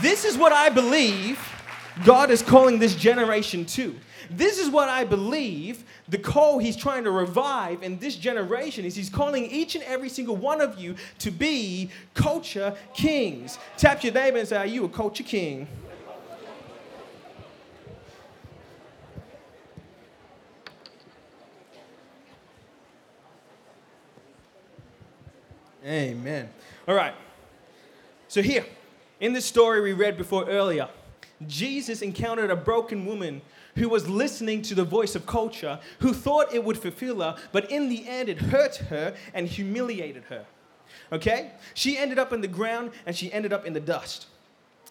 This 0.00 0.24
is 0.24 0.38
what 0.38 0.52
I 0.52 0.68
believe 0.68 1.38
God 2.04 2.30
is 2.30 2.42
calling 2.42 2.78
this 2.78 2.94
generation 2.94 3.64
to. 3.66 3.96
This 4.30 4.58
is 4.58 4.70
what 4.70 4.88
I 4.88 5.04
believe 5.04 5.82
the 6.08 6.18
call 6.18 6.58
he's 6.58 6.76
trying 6.76 7.02
to 7.04 7.10
revive 7.10 7.82
in 7.82 7.98
this 7.98 8.14
generation 8.14 8.84
is 8.84 8.94
he's 8.94 9.10
calling 9.10 9.44
each 9.46 9.74
and 9.74 9.82
every 9.84 10.08
single 10.08 10.36
one 10.36 10.60
of 10.60 10.78
you 10.78 10.94
to 11.18 11.32
be 11.32 11.90
culture 12.14 12.76
kings. 12.94 13.58
Tap 13.76 14.04
your 14.04 14.12
neighbor 14.12 14.38
and 14.38 14.46
say, 14.46 14.56
Are 14.56 14.66
you 14.66 14.84
a 14.84 14.88
culture 14.88 15.24
king? 15.24 15.66
Amen. 25.84 26.48
All 26.86 26.94
right. 26.94 27.14
So, 28.28 28.42
here, 28.42 28.64
in 29.20 29.32
this 29.32 29.44
story 29.44 29.80
we 29.80 29.92
read 29.92 30.16
before 30.16 30.48
earlier, 30.48 30.88
Jesus 31.46 32.02
encountered 32.02 32.50
a 32.50 32.56
broken 32.56 33.06
woman 33.06 33.42
who 33.76 33.88
was 33.88 34.08
listening 34.08 34.62
to 34.62 34.74
the 34.74 34.84
voice 34.84 35.14
of 35.14 35.26
culture, 35.26 35.78
who 36.00 36.12
thought 36.12 36.52
it 36.52 36.64
would 36.64 36.78
fulfill 36.78 37.20
her, 37.20 37.36
but 37.52 37.70
in 37.70 37.88
the 37.88 38.08
end 38.08 38.28
it 38.28 38.38
hurt 38.38 38.76
her 38.76 39.14
and 39.32 39.46
humiliated 39.46 40.24
her. 40.24 40.44
Okay? 41.12 41.52
She 41.74 41.96
ended 41.96 42.18
up 42.18 42.32
in 42.32 42.40
the 42.40 42.48
ground 42.48 42.90
and 43.06 43.16
she 43.16 43.32
ended 43.32 43.52
up 43.52 43.64
in 43.64 43.72
the 43.72 43.80
dust. 43.80 44.26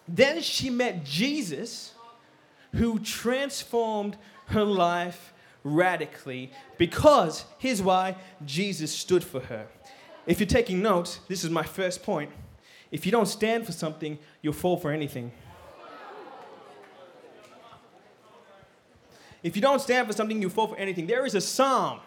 Then 0.08 0.40
she 0.40 0.70
met 0.70 1.04
Jesus, 1.04 1.94
who 2.74 2.98
transformed 2.98 4.16
her 4.46 4.64
life 4.64 5.32
radically 5.62 6.50
because 6.78 7.44
here's 7.58 7.82
why 7.82 8.16
Jesus 8.44 8.92
stood 8.92 9.22
for 9.22 9.40
her. 9.40 9.66
If 10.26 10.40
you're 10.40 10.46
taking 10.46 10.82
notes, 10.82 11.20
this 11.28 11.44
is 11.44 11.50
my 11.50 11.62
first 11.62 12.02
point. 12.02 12.30
If 12.90 13.06
you 13.06 13.12
don't 13.12 13.26
stand 13.26 13.66
for 13.66 13.72
something, 13.72 14.18
you'll 14.42 14.52
fall 14.52 14.76
for 14.76 14.90
anything. 14.90 15.32
If 19.42 19.56
you 19.56 19.62
don't 19.62 19.80
stand 19.80 20.06
for 20.06 20.12
something, 20.12 20.42
you 20.42 20.50
fall 20.50 20.68
for 20.68 20.76
anything. 20.76 21.06
There 21.06 21.24
is 21.24 21.34
a 21.34 21.40
psalm. 21.40 22.00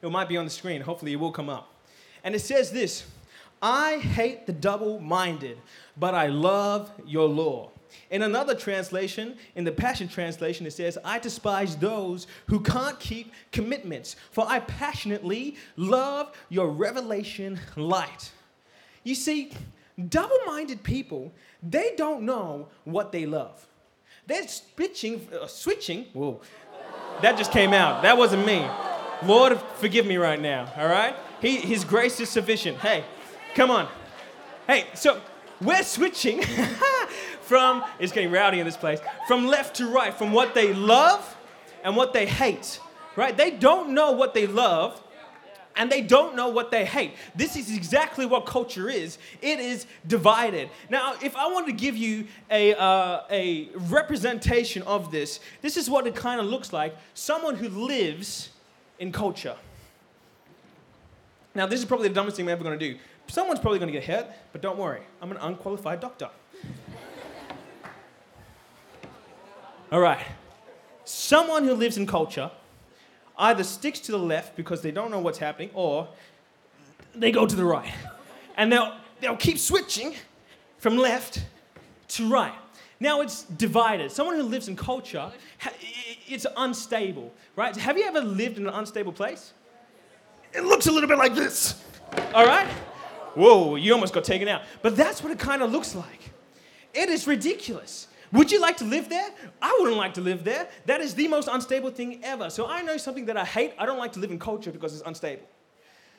It 0.00 0.10
might 0.10 0.28
be 0.28 0.36
on 0.36 0.44
the 0.44 0.50
screen. 0.50 0.80
Hopefully, 0.80 1.12
it 1.12 1.16
will 1.16 1.32
come 1.32 1.48
up. 1.48 1.72
And 2.22 2.34
it 2.34 2.40
says 2.40 2.70
this 2.70 3.06
I 3.60 3.98
hate 3.98 4.46
the 4.46 4.52
double 4.52 5.00
minded, 5.00 5.58
but 5.96 6.14
I 6.14 6.28
love 6.28 6.90
your 7.04 7.28
law. 7.28 7.70
In 8.10 8.22
another 8.22 8.54
translation, 8.54 9.36
in 9.54 9.64
the 9.64 9.72
Passion 9.72 10.08
Translation, 10.08 10.66
it 10.66 10.72
says, 10.72 10.98
I 11.04 11.18
despise 11.18 11.76
those 11.76 12.26
who 12.46 12.60
can't 12.60 12.98
keep 13.00 13.32
commitments, 13.50 14.14
for 14.30 14.46
I 14.46 14.60
passionately 14.60 15.56
love 15.76 16.32
your 16.48 16.68
revelation 16.68 17.58
light. 17.76 18.30
You 19.04 19.14
see, 19.14 19.52
double 20.08 20.38
minded 20.46 20.82
people, 20.82 21.32
they 21.62 21.94
don't 21.96 22.22
know 22.22 22.68
what 22.84 23.12
they 23.12 23.26
love. 23.26 23.66
They're 24.26 24.46
switching, 24.46 25.26
uh, 25.40 25.46
switching. 25.46 26.04
Whoa, 26.12 26.40
that 27.22 27.36
just 27.36 27.50
came 27.50 27.72
out. 27.72 28.02
That 28.02 28.16
wasn't 28.18 28.46
me. 28.46 28.66
Lord, 29.24 29.58
forgive 29.76 30.06
me 30.06 30.16
right 30.16 30.40
now. 30.40 30.72
All 30.76 30.86
right. 30.86 31.16
He, 31.40 31.56
his 31.56 31.84
grace 31.84 32.20
is 32.20 32.28
sufficient. 32.28 32.78
Hey, 32.78 33.04
come 33.54 33.70
on. 33.70 33.88
Hey, 34.66 34.86
so 34.94 35.20
we're 35.60 35.82
switching 35.82 36.42
from. 37.40 37.84
It's 37.98 38.12
getting 38.12 38.30
rowdy 38.30 38.60
in 38.60 38.66
this 38.66 38.76
place. 38.76 39.00
From 39.26 39.46
left 39.46 39.76
to 39.76 39.88
right, 39.88 40.14
from 40.14 40.32
what 40.32 40.54
they 40.54 40.72
love 40.72 41.36
and 41.82 41.96
what 41.96 42.12
they 42.12 42.26
hate. 42.26 42.80
Right? 43.16 43.36
They 43.36 43.50
don't 43.50 43.94
know 43.94 44.12
what 44.12 44.34
they 44.34 44.46
love 44.46 45.02
and 45.78 45.90
they 45.90 46.02
don't 46.02 46.34
know 46.34 46.48
what 46.48 46.70
they 46.70 46.84
hate. 46.84 47.14
This 47.34 47.56
is 47.56 47.74
exactly 47.74 48.26
what 48.26 48.44
culture 48.44 48.90
is. 48.90 49.16
It 49.40 49.60
is 49.60 49.86
divided. 50.06 50.68
Now, 50.90 51.14
if 51.22 51.36
I 51.36 51.46
wanted 51.46 51.66
to 51.66 51.72
give 51.72 51.96
you 51.96 52.26
a, 52.50 52.74
uh, 52.74 53.22
a 53.30 53.68
representation 53.74 54.82
of 54.82 55.12
this, 55.12 55.40
this 55.62 55.76
is 55.76 55.88
what 55.88 56.06
it 56.06 56.16
kind 56.16 56.40
of 56.40 56.46
looks 56.46 56.72
like 56.72 56.96
someone 57.14 57.54
who 57.54 57.68
lives 57.68 58.50
in 58.98 59.12
culture. 59.12 59.54
Now, 61.54 61.66
this 61.66 61.78
is 61.78 61.86
probably 61.86 62.08
the 62.08 62.14
dumbest 62.14 62.36
thing 62.36 62.46
I'm 62.46 62.50
ever 62.50 62.64
going 62.64 62.78
to 62.78 62.92
do. 62.92 62.98
Someone's 63.28 63.60
probably 63.60 63.78
going 63.78 63.92
to 63.92 63.98
get 63.98 64.04
hurt, 64.04 64.26
but 64.52 64.60
don't 64.60 64.78
worry, 64.78 65.02
I'm 65.22 65.30
an 65.30 65.38
unqualified 65.38 66.00
doctor. 66.00 66.28
All 69.92 70.00
right. 70.00 70.26
Someone 71.04 71.64
who 71.64 71.74
lives 71.74 71.96
in 71.96 72.06
culture 72.06 72.50
either 73.38 73.64
sticks 73.64 74.00
to 74.00 74.12
the 74.12 74.18
left 74.18 74.56
because 74.56 74.82
they 74.82 74.90
don't 74.90 75.10
know 75.10 75.20
what's 75.20 75.38
happening, 75.38 75.70
or 75.74 76.08
they 77.14 77.30
go 77.30 77.46
to 77.46 77.56
the 77.56 77.64
right. 77.64 77.92
And 78.56 78.72
they'll, 78.72 78.92
they'll 79.20 79.36
keep 79.36 79.56
switching 79.56 80.16
from 80.78 80.96
left 80.96 81.44
to 82.08 82.28
right. 82.28 82.52
Now 82.98 83.20
it's 83.20 83.44
divided. 83.44 84.10
Someone 84.10 84.34
who 84.34 84.42
lives 84.42 84.66
in 84.66 84.74
culture, 84.74 85.30
it's 86.26 86.44
unstable, 86.56 87.32
right? 87.54 87.76
Have 87.76 87.96
you 87.96 88.04
ever 88.04 88.20
lived 88.20 88.58
in 88.58 88.66
an 88.66 88.74
unstable 88.74 89.12
place? 89.12 89.52
It 90.52 90.64
looks 90.64 90.88
a 90.88 90.92
little 90.92 91.08
bit 91.08 91.18
like 91.18 91.36
this, 91.36 91.84
all 92.34 92.46
right? 92.46 92.66
Whoa, 93.34 93.76
you 93.76 93.92
almost 93.92 94.12
got 94.12 94.24
taken 94.24 94.48
out. 94.48 94.62
But 94.82 94.96
that's 94.96 95.22
what 95.22 95.30
it 95.30 95.38
kind 95.38 95.62
of 95.62 95.70
looks 95.70 95.94
like. 95.94 96.30
It 96.94 97.08
is 97.08 97.28
ridiculous. 97.28 98.08
Would 98.32 98.52
you 98.52 98.60
like 98.60 98.76
to 98.78 98.84
live 98.84 99.08
there? 99.08 99.30
I 99.62 99.76
wouldn't 99.80 99.96
like 99.96 100.14
to 100.14 100.20
live 100.20 100.44
there. 100.44 100.68
That 100.86 101.00
is 101.00 101.14
the 101.14 101.28
most 101.28 101.48
unstable 101.50 101.90
thing 101.90 102.20
ever. 102.22 102.50
So 102.50 102.66
I 102.66 102.82
know 102.82 102.96
something 102.96 103.26
that 103.26 103.36
I 103.36 103.44
hate. 103.44 103.72
I 103.78 103.86
don't 103.86 103.98
like 103.98 104.12
to 104.12 104.20
live 104.20 104.30
in 104.30 104.38
culture 104.38 104.70
because 104.70 104.92
it's 104.94 105.06
unstable. 105.06 105.46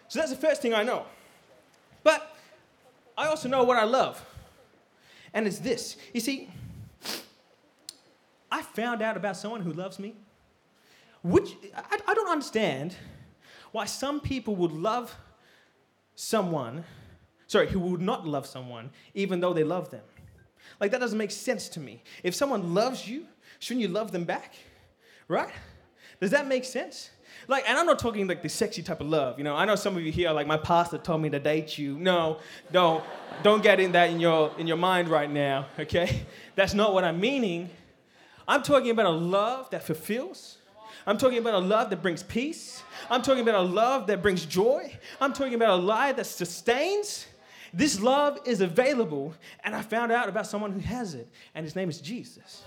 So 0.07 0.19
that's 0.19 0.31
the 0.31 0.37
first 0.37 0.61
thing 0.61 0.73
I 0.73 0.83
know. 0.83 1.05
But 2.03 2.35
I 3.17 3.27
also 3.27 3.47
know 3.47 3.63
what 3.63 3.77
I 3.77 3.83
love. 3.83 4.23
And 5.33 5.45
it's 5.45 5.59
this. 5.59 5.97
You 6.13 6.19
see, 6.19 6.49
I 8.51 8.63
found 8.63 9.01
out 9.01 9.15
about 9.15 9.37
someone 9.37 9.61
who 9.61 9.71
loves 9.71 9.99
me. 9.99 10.15
Which 11.21 11.51
I, 11.75 11.99
I 12.07 12.13
don't 12.13 12.29
understand 12.29 12.95
why 13.71 13.85
some 13.85 14.19
people 14.19 14.55
would 14.55 14.71
love 14.71 15.15
someone, 16.15 16.83
sorry, 17.47 17.67
who 17.67 17.79
would 17.79 18.01
not 18.01 18.27
love 18.27 18.47
someone 18.47 18.89
even 19.13 19.39
though 19.39 19.53
they 19.53 19.63
love 19.63 19.91
them. 19.91 20.01
Like, 20.79 20.91
that 20.91 20.99
doesn't 20.99 21.17
make 21.17 21.31
sense 21.31 21.69
to 21.69 21.79
me. 21.79 22.03
If 22.23 22.35
someone 22.35 22.73
loves 22.73 23.07
you, 23.07 23.25
shouldn't 23.59 23.81
you 23.81 23.89
love 23.89 24.11
them 24.11 24.23
back? 24.23 24.55
Right? 25.27 25.51
Does 26.19 26.31
that 26.31 26.47
make 26.47 26.65
sense? 26.65 27.11
Like, 27.47 27.67
and 27.67 27.77
I'm 27.77 27.85
not 27.85 27.99
talking 27.99 28.27
like 28.27 28.41
the 28.41 28.49
sexy 28.49 28.83
type 28.83 29.01
of 29.01 29.07
love. 29.07 29.37
You 29.37 29.43
know, 29.43 29.55
I 29.55 29.65
know 29.65 29.75
some 29.75 29.95
of 29.95 30.03
you 30.03 30.11
here 30.11 30.31
like, 30.31 30.47
my 30.47 30.57
pastor 30.57 30.97
told 30.97 31.21
me 31.21 31.29
to 31.29 31.39
date 31.39 31.77
you. 31.77 31.97
No, 31.97 32.39
don't, 32.71 33.03
don't 33.43 33.63
get 33.63 33.79
in 33.79 33.91
that 33.93 34.09
in 34.09 34.19
your 34.19 34.51
in 34.57 34.67
your 34.67 34.77
mind 34.77 35.09
right 35.09 35.29
now. 35.29 35.67
Okay, 35.79 36.25
that's 36.55 36.73
not 36.73 36.93
what 36.93 37.03
I'm 37.03 37.19
meaning. 37.19 37.69
I'm 38.47 38.63
talking 38.63 38.91
about 38.91 39.05
a 39.05 39.09
love 39.09 39.69
that 39.69 39.83
fulfills. 39.83 40.57
I'm 41.07 41.17
talking 41.17 41.37
about 41.37 41.53
a 41.53 41.59
love 41.59 41.89
that 41.91 42.01
brings 42.01 42.23
peace. 42.23 42.83
I'm 43.09 43.21
talking 43.21 43.41
about 43.41 43.55
a 43.55 43.61
love 43.61 44.07
that 44.07 44.21
brings 44.21 44.45
joy. 44.45 44.95
I'm 45.21 45.33
talking 45.33 45.53
about 45.53 45.79
a 45.79 45.81
love 45.81 46.17
that 46.17 46.25
sustains. 46.25 47.25
This 47.73 47.99
love 47.99 48.39
is 48.45 48.61
available, 48.61 49.33
and 49.63 49.75
I 49.75 49.81
found 49.81 50.11
out 50.11 50.29
about 50.29 50.47
someone 50.47 50.71
who 50.71 50.79
has 50.79 51.13
it, 51.13 51.27
and 51.55 51.63
his 51.63 51.75
name 51.75 51.89
is 51.89 52.01
Jesus. 52.01 52.63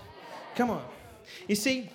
Come 0.55 0.69
on. 0.69 0.83
You 1.47 1.55
see, 1.55 1.89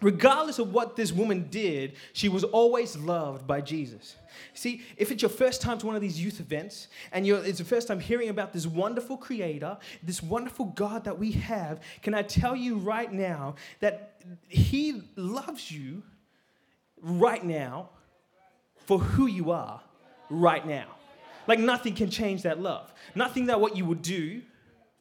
regardless 0.00 0.58
of 0.58 0.72
what 0.72 0.96
this 0.96 1.12
woman 1.12 1.46
did, 1.50 1.94
she 2.12 2.28
was 2.28 2.44
always 2.44 2.96
loved 2.96 3.46
by 3.46 3.60
Jesus. 3.60 4.16
See, 4.54 4.82
if 4.96 5.10
it's 5.10 5.22
your 5.22 5.30
first 5.30 5.62
time 5.62 5.78
to 5.78 5.86
one 5.86 5.94
of 5.94 6.02
these 6.02 6.22
youth 6.22 6.40
events 6.40 6.88
and 7.12 7.26
it's 7.26 7.58
the 7.58 7.64
first 7.64 7.88
time 7.88 8.00
hearing 8.00 8.28
about 8.28 8.52
this 8.52 8.66
wonderful 8.66 9.16
creator, 9.16 9.78
this 10.02 10.22
wonderful 10.22 10.66
God 10.66 11.04
that 11.04 11.18
we 11.18 11.32
have, 11.32 11.80
can 12.02 12.14
I 12.14 12.22
tell 12.22 12.56
you 12.56 12.76
right 12.76 13.12
now 13.12 13.54
that 13.80 14.22
He 14.48 15.02
loves 15.16 15.70
you 15.70 16.02
right 17.00 17.44
now 17.44 17.90
for 18.86 18.98
who 18.98 19.26
you 19.26 19.50
are 19.52 19.80
right 20.28 20.66
now? 20.66 20.86
Like 21.46 21.58
nothing 21.58 21.94
can 21.94 22.10
change 22.10 22.42
that 22.42 22.60
love. 22.60 22.92
Nothing 23.14 23.46
that 23.46 23.60
what 23.60 23.76
you 23.76 23.84
would 23.84 24.02
do 24.02 24.42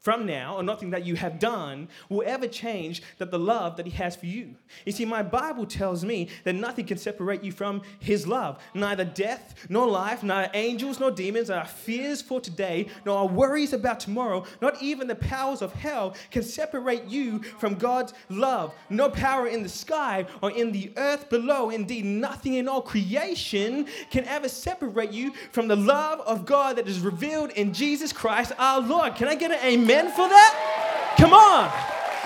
from 0.01 0.25
now, 0.25 0.55
or 0.55 0.63
nothing 0.63 0.89
that 0.89 1.05
you 1.05 1.15
have 1.15 1.37
done, 1.37 1.87
will 2.09 2.23
ever 2.25 2.47
change 2.47 3.03
that 3.19 3.29
the 3.29 3.37
love 3.37 3.77
that 3.77 3.85
He 3.85 3.91
has 3.91 4.15
for 4.15 4.25
you. 4.25 4.55
You 4.83 4.91
see, 4.91 5.05
my 5.05 5.21
Bible 5.21 5.65
tells 5.67 6.03
me 6.03 6.27
that 6.43 6.53
nothing 6.53 6.87
can 6.87 6.97
separate 6.97 7.43
you 7.43 7.51
from 7.51 7.83
His 7.99 8.25
love. 8.25 8.59
Neither 8.73 9.05
death, 9.05 9.67
nor 9.69 9.87
life, 9.87 10.23
neither 10.23 10.49
angels, 10.55 10.99
nor 10.99 11.11
demons, 11.11 11.51
our 11.51 11.65
fears 11.65 12.19
for 12.19 12.41
today, 12.41 12.87
nor 13.05 13.19
our 13.19 13.27
worries 13.27 13.73
about 13.73 13.99
tomorrow, 13.99 14.43
not 14.59 14.81
even 14.81 15.07
the 15.07 15.15
powers 15.15 15.61
of 15.61 15.71
hell 15.73 16.15
can 16.31 16.41
separate 16.41 17.05
you 17.05 17.43
from 17.59 17.75
God's 17.75 18.13
love. 18.29 18.73
No 18.89 19.07
power 19.07 19.47
in 19.47 19.61
the 19.61 19.69
sky 19.69 20.25
or 20.41 20.49
in 20.49 20.71
the 20.71 20.91
earth 20.97 21.29
below, 21.29 21.69
indeed, 21.69 22.05
nothing 22.05 22.55
in 22.55 22.67
all 22.67 22.81
creation 22.81 23.85
can 24.09 24.25
ever 24.25 24.49
separate 24.49 25.11
you 25.11 25.31
from 25.51 25.67
the 25.67 25.75
love 25.75 26.21
of 26.21 26.47
God 26.47 26.77
that 26.77 26.87
is 26.87 26.99
revealed 26.99 27.51
in 27.51 27.71
Jesus 27.71 28.11
Christ 28.11 28.51
our 28.57 28.81
Lord. 28.81 29.13
Can 29.13 29.27
I 29.27 29.35
get 29.35 29.51
an 29.51 29.59
amen? 29.63 29.90
Amen 29.91 30.11
for 30.11 30.27
that? 30.27 31.15
Come 31.17 31.33
on. 31.33 31.71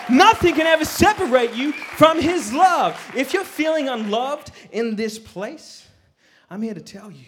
Nothing 0.09 0.55
can 0.55 0.67
ever 0.67 0.85
separate 0.85 1.53
you 1.55 1.71
from 1.71 2.19
His 2.21 2.53
love. 2.53 2.99
If 3.15 3.33
you're 3.33 3.43
feeling 3.43 3.89
unloved 3.89 4.51
in 4.71 4.95
this 4.95 5.17
place, 5.17 5.87
I'm 6.49 6.61
here 6.61 6.75
to 6.75 6.81
tell 6.81 7.09
you 7.11 7.25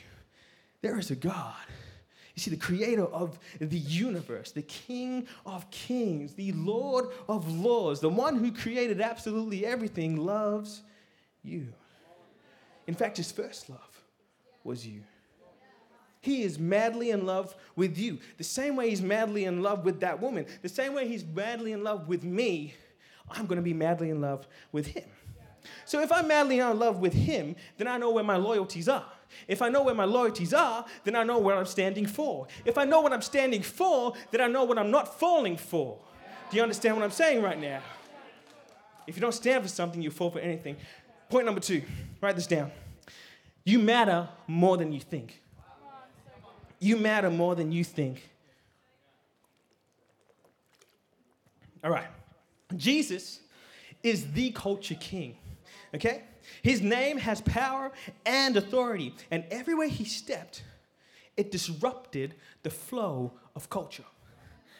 there 0.81 0.99
is 0.99 1.09
a 1.09 1.15
God. 1.15 1.55
You 2.35 2.41
see, 2.41 2.51
the 2.51 2.57
creator 2.57 3.05
of 3.05 3.39
the 3.59 3.79
universe, 3.79 4.51
the 4.51 4.61
king 4.61 5.27
of 5.43 5.69
kings, 5.71 6.35
the 6.35 6.51
lord 6.51 7.07
of 7.27 7.51
lords, 7.51 7.99
the 7.99 8.09
one 8.09 8.37
who 8.37 8.51
created 8.51 9.01
absolutely 9.01 9.65
everything, 9.65 10.17
loves 10.17 10.83
you. 11.43 11.67
In 12.85 12.93
fact, 12.93 13.17
his 13.17 13.31
first 13.31 13.71
love 13.71 14.03
was 14.63 14.85
you. 14.85 15.01
He 16.21 16.43
is 16.43 16.59
madly 16.59 17.11
in 17.11 17.25
love 17.25 17.55
with 17.75 17.97
you. 17.97 18.19
The 18.37 18.43
same 18.43 18.75
way 18.75 18.89
he's 18.89 19.01
madly 19.01 19.45
in 19.45 19.61
love 19.61 19.85
with 19.85 19.99
that 20.01 20.21
woman, 20.21 20.45
the 20.61 20.69
same 20.69 20.93
way 20.93 21.07
he's 21.07 21.23
madly 21.23 21.71
in 21.71 21.83
love 21.83 22.07
with 22.07 22.23
me, 22.23 22.73
I'm 23.29 23.45
going 23.45 23.57
to 23.57 23.63
be 23.63 23.73
madly 23.73 24.09
in 24.09 24.21
love 24.21 24.47
with 24.71 24.87
him. 24.87 25.05
So 25.85 26.01
if 26.01 26.11
I'm 26.11 26.27
madly 26.27 26.59
in 26.59 26.79
love 26.79 26.99
with 26.99 27.13
him, 27.13 27.55
then 27.77 27.87
I 27.87 27.97
know 27.97 28.11
where 28.11 28.23
my 28.23 28.37
loyalties 28.37 28.87
are. 28.87 29.05
If 29.47 29.61
I 29.61 29.69
know 29.69 29.83
where 29.83 29.95
my 29.95 30.05
loyalties 30.05 30.53
are, 30.53 30.85
then 31.03 31.15
I 31.15 31.23
know 31.23 31.37
what 31.37 31.57
I'm 31.57 31.65
standing 31.65 32.05
for. 32.05 32.47
If 32.65 32.77
I 32.77 32.85
know 32.85 33.01
what 33.01 33.11
I'm 33.11 33.21
standing 33.21 33.61
for, 33.61 34.13
then 34.31 34.41
I 34.41 34.47
know 34.47 34.63
what 34.63 34.77
I'm 34.77 34.91
not 34.91 35.19
falling 35.19 35.57
for. 35.57 35.99
Do 36.49 36.57
you 36.57 36.63
understand 36.63 36.95
what 36.95 37.03
I'm 37.03 37.11
saying 37.11 37.41
right 37.41 37.59
now? 37.59 37.81
If 39.05 39.15
you 39.15 39.21
don't 39.21 39.33
stand 39.33 39.63
for 39.63 39.69
something, 39.69 40.01
you 40.01 40.11
fall 40.11 40.31
for 40.31 40.39
anything. 40.39 40.77
Point 41.29 41.45
number 41.45 41.61
two 41.61 41.81
write 42.21 42.35
this 42.35 42.47
down. 42.47 42.71
You 43.65 43.79
matter 43.79 44.29
more 44.47 44.77
than 44.77 44.93
you 44.93 45.01
think. 45.01 45.41
You 46.79 46.97
matter 46.97 47.29
more 47.29 47.55
than 47.55 47.71
you 47.71 47.83
think. 47.83 48.29
All 51.83 51.91
right. 51.91 52.07
Jesus 52.75 53.39
is 54.03 54.31
the 54.33 54.51
culture 54.51 54.95
king. 54.95 55.37
Okay? 55.95 56.23
His 56.61 56.81
name 56.81 57.17
has 57.17 57.41
power 57.41 57.91
and 58.25 58.55
authority, 58.57 59.15
and 59.31 59.43
everywhere 59.51 59.87
he 59.87 60.05
stepped, 60.05 60.63
it 61.35 61.51
disrupted 61.51 62.35
the 62.63 62.69
flow 62.69 63.33
of 63.55 63.69
culture. 63.69 64.05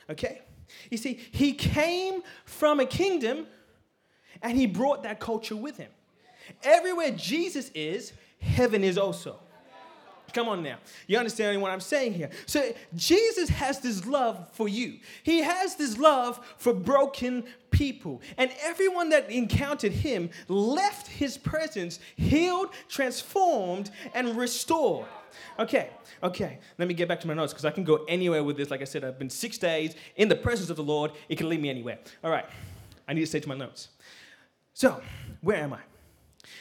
Okay? 0.09 0.41
You 0.89 0.97
see, 0.97 1.19
he 1.31 1.53
came 1.53 2.23
from 2.45 2.79
a 2.79 2.85
kingdom 2.85 3.47
and 4.41 4.57
he 4.57 4.65
brought 4.65 5.03
that 5.03 5.19
culture 5.19 5.55
with 5.55 5.77
him. 5.77 5.91
Everywhere 6.63 7.11
Jesus 7.11 7.69
is, 7.73 8.13
heaven 8.39 8.83
is 8.83 8.97
also. 8.97 9.39
Come 10.33 10.50
on 10.50 10.62
now. 10.62 10.77
You 11.07 11.18
understand 11.18 11.62
what 11.62 11.71
I'm 11.71 11.79
saying 11.79 12.13
here? 12.13 12.29
So 12.45 12.74
Jesus 12.95 13.50
has 13.50 13.79
this 13.79 14.06
love 14.06 14.50
for 14.51 14.68
you. 14.68 15.00
He 15.24 15.39
has 15.39 15.75
this 15.75 15.97
love 15.97 16.39
for 16.57 16.74
broken 16.74 17.45
people. 17.71 18.21
And 18.38 18.51
everyone 18.62 19.09
that 19.09 19.31
encountered 19.31 19.91
him 19.91 20.29
left 20.47 21.07
his 21.07 21.38
presence 21.38 22.00
healed, 22.15 22.69
transformed, 22.89 23.89
and 24.13 24.38
restored. 24.38 25.07
Okay, 25.59 25.89
okay. 26.24 26.59
Let 26.77 26.88
me 26.88 26.94
get 26.94 27.07
back 27.07 27.19
to 27.21 27.27
my 27.27 27.33
notes 27.33 27.53
because 27.53 27.65
I 27.65 27.71
can 27.71 27.83
go 27.83 28.03
anywhere 28.07 28.44
with 28.44 28.57
this. 28.57 28.69
Like 28.69 28.81
I 28.81 28.85
said, 28.85 29.03
I've 29.03 29.19
been 29.19 29.30
six 29.30 29.57
days 29.57 29.95
in 30.15 30.27
the 30.27 30.35
presence 30.35 30.69
of 30.69 30.77
the 30.77 30.83
Lord. 30.83 31.12
It 31.30 31.38
can 31.38 31.50
lead 31.50 31.62
me 31.62 31.69
anywhere. 31.69 32.00
All 32.23 32.31
right. 32.31 32.45
I 33.07 33.13
need 33.13 33.21
to 33.21 33.27
stay 33.27 33.39
to 33.39 33.47
my 33.47 33.56
notes. 33.56 33.89
So, 34.73 35.01
where 35.41 35.57
am 35.57 35.73
I? 35.73 35.80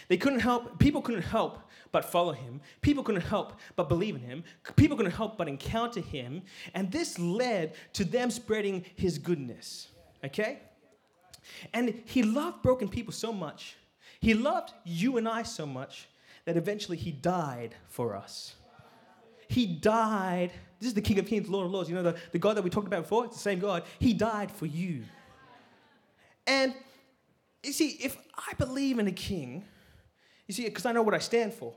They 0.09 0.17
couldn't 0.17 0.41
help, 0.41 0.79
people 0.79 1.03
couldn't 1.03 1.23
help 1.23 1.59
but 1.93 2.05
follow 2.05 2.33
him. 2.33 2.61
People 2.81 3.03
couldn't 3.03 3.23
help 3.23 3.55
but 3.75 3.89
believe 3.89 4.15
in 4.15 4.21
him. 4.21 4.45
People 4.77 4.97
couldn't 4.97 5.13
help 5.13 5.37
but 5.37 5.49
encounter 5.49 6.01
him. 6.01 6.43
And 6.75 6.91
this 6.91 7.19
led 7.19 7.75
to 7.95 8.05
them 8.05 8.31
spreading 8.31 8.85
his 8.97 9.19
goodness. 9.19 9.89
Okay? 10.25 10.61
And 11.73 12.03
he 12.05 12.23
loved 12.23 12.63
broken 12.63 12.89
people 12.89 13.13
so 13.13 13.33
much. 13.33 13.77
He 14.21 14.35
loved 14.35 14.73
you 14.85 15.17
and 15.17 15.29
I 15.29 15.43
so 15.43 15.67
much 15.67 16.09
that 16.45 16.57
eventually 16.57 16.97
he 16.97 17.13
died 17.13 17.75
for 17.89 18.17
us. 18.17 18.55
He 19.49 19.67
died. 19.67 20.53
This 20.81 20.89
is 20.89 20.95
the 20.95 21.01
King 21.01 21.19
of 21.19 21.27
Kings, 21.27 21.49
Lord 21.49 21.67
of 21.67 21.73
Lords. 21.73 21.89
You 21.89 21.95
know, 21.95 22.03
the, 22.03 22.17
the 22.33 22.39
God 22.39 22.57
that 22.57 22.63
we 22.63 22.71
talked 22.71 22.87
about 22.87 23.03
before? 23.03 23.27
It's 23.27 23.37
the 23.37 23.43
same 23.43 23.59
God. 23.59 23.85
He 23.99 24.13
died 24.13 24.51
for 24.51 24.67
you. 24.67 25.05
And 26.47 26.75
you 27.63 27.73
see, 27.73 27.99
if 28.01 28.17
I 28.37 28.55
believe 28.55 28.99
in 28.99 29.07
a 29.07 29.13
king, 29.13 29.65
you 30.47 30.55
see, 30.55 30.65
because 30.65 30.87
I 30.87 30.93
know 30.93 31.03
what 31.03 31.15
I 31.15 31.19
stand 31.19 31.53
for. 31.53 31.75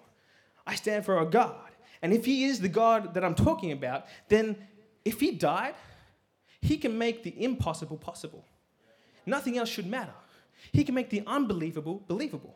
I 0.66 0.76
stand 0.76 1.06
for 1.06 1.20
a 1.20 1.26
God. 1.26 1.56
And 2.02 2.14
if 2.14 2.26
He 2.26 2.46
is 2.46 2.62
the 2.62 2.70
God 2.70 3.14
that 3.14 3.24
I'm 3.24 3.36
talking 3.36 3.72
about, 3.72 4.06
then 4.28 4.56
if 5.04 5.20
He 5.20 5.32
died, 5.32 5.76
He 6.62 6.78
can 6.78 6.98
make 6.98 7.24
the 7.24 7.44
impossible 7.44 7.98
possible. 7.98 8.46
Nothing 9.26 9.58
else 9.58 9.70
should 9.70 9.88
matter. 9.88 10.14
He 10.72 10.84
can 10.84 10.96
make 10.96 11.10
the 11.10 11.24
unbelievable 11.26 12.04
believable. 12.08 12.56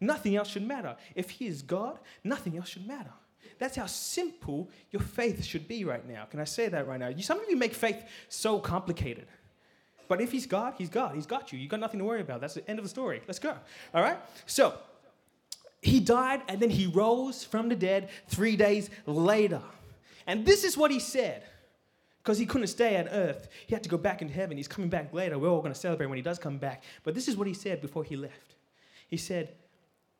Nothing 0.00 0.36
else 0.36 0.48
should 0.48 0.66
matter. 0.66 0.96
If 1.14 1.30
He 1.30 1.46
is 1.46 1.62
God, 1.62 1.98
nothing 2.22 2.56
else 2.56 2.68
should 2.68 2.86
matter. 2.86 3.12
That's 3.58 3.76
how 3.76 3.86
simple 3.86 4.70
your 4.90 5.02
faith 5.02 5.44
should 5.44 5.66
be 5.66 5.84
right 5.84 6.06
now. 6.08 6.24
Can 6.24 6.38
I 6.38 6.44
say 6.44 6.68
that 6.68 6.86
right 6.86 7.00
now? 7.00 7.12
Some 7.18 7.40
of 7.40 7.48
you 7.48 7.56
make 7.56 7.74
faith 7.74 8.04
so 8.28 8.60
complicated. 8.60 9.26
But 10.06 10.20
if 10.20 10.30
He's 10.30 10.46
God, 10.46 10.74
He's 10.78 10.88
God. 10.88 11.14
He's 11.14 11.26
got 11.26 11.52
you. 11.52 11.58
You've 11.58 11.70
got 11.70 11.80
nothing 11.80 11.98
to 11.98 12.04
worry 12.04 12.20
about. 12.20 12.40
That's 12.40 12.54
the 12.54 12.68
end 12.68 12.78
of 12.78 12.84
the 12.84 12.88
story. 12.88 13.22
Let's 13.26 13.38
go. 13.38 13.56
All 13.94 14.02
right? 14.02 14.18
So, 14.46 14.74
he 15.80 16.00
died 16.00 16.42
and 16.48 16.60
then 16.60 16.70
he 16.70 16.86
rose 16.86 17.44
from 17.44 17.68
the 17.68 17.76
dead 17.76 18.08
three 18.28 18.56
days 18.56 18.90
later. 19.06 19.62
And 20.26 20.44
this 20.44 20.64
is 20.64 20.76
what 20.76 20.90
he 20.90 20.98
said. 20.98 21.42
Because 22.22 22.38
he 22.38 22.46
couldn't 22.46 22.66
stay 22.66 22.98
on 22.98 23.08
earth. 23.08 23.48
He 23.66 23.74
had 23.74 23.82
to 23.84 23.88
go 23.88 23.96
back 23.96 24.20
into 24.20 24.34
heaven. 24.34 24.56
He's 24.56 24.68
coming 24.68 24.90
back 24.90 25.14
later. 25.14 25.38
We're 25.38 25.48
all 25.48 25.62
going 25.62 25.72
to 25.72 25.78
celebrate 25.78 26.06
when 26.06 26.16
he 26.16 26.22
does 26.22 26.38
come 26.38 26.58
back. 26.58 26.84
But 27.02 27.14
this 27.14 27.28
is 27.28 27.36
what 27.36 27.46
he 27.46 27.54
said 27.54 27.80
before 27.80 28.04
he 28.04 28.16
left. 28.16 28.56
He 29.08 29.16
said, 29.16 29.54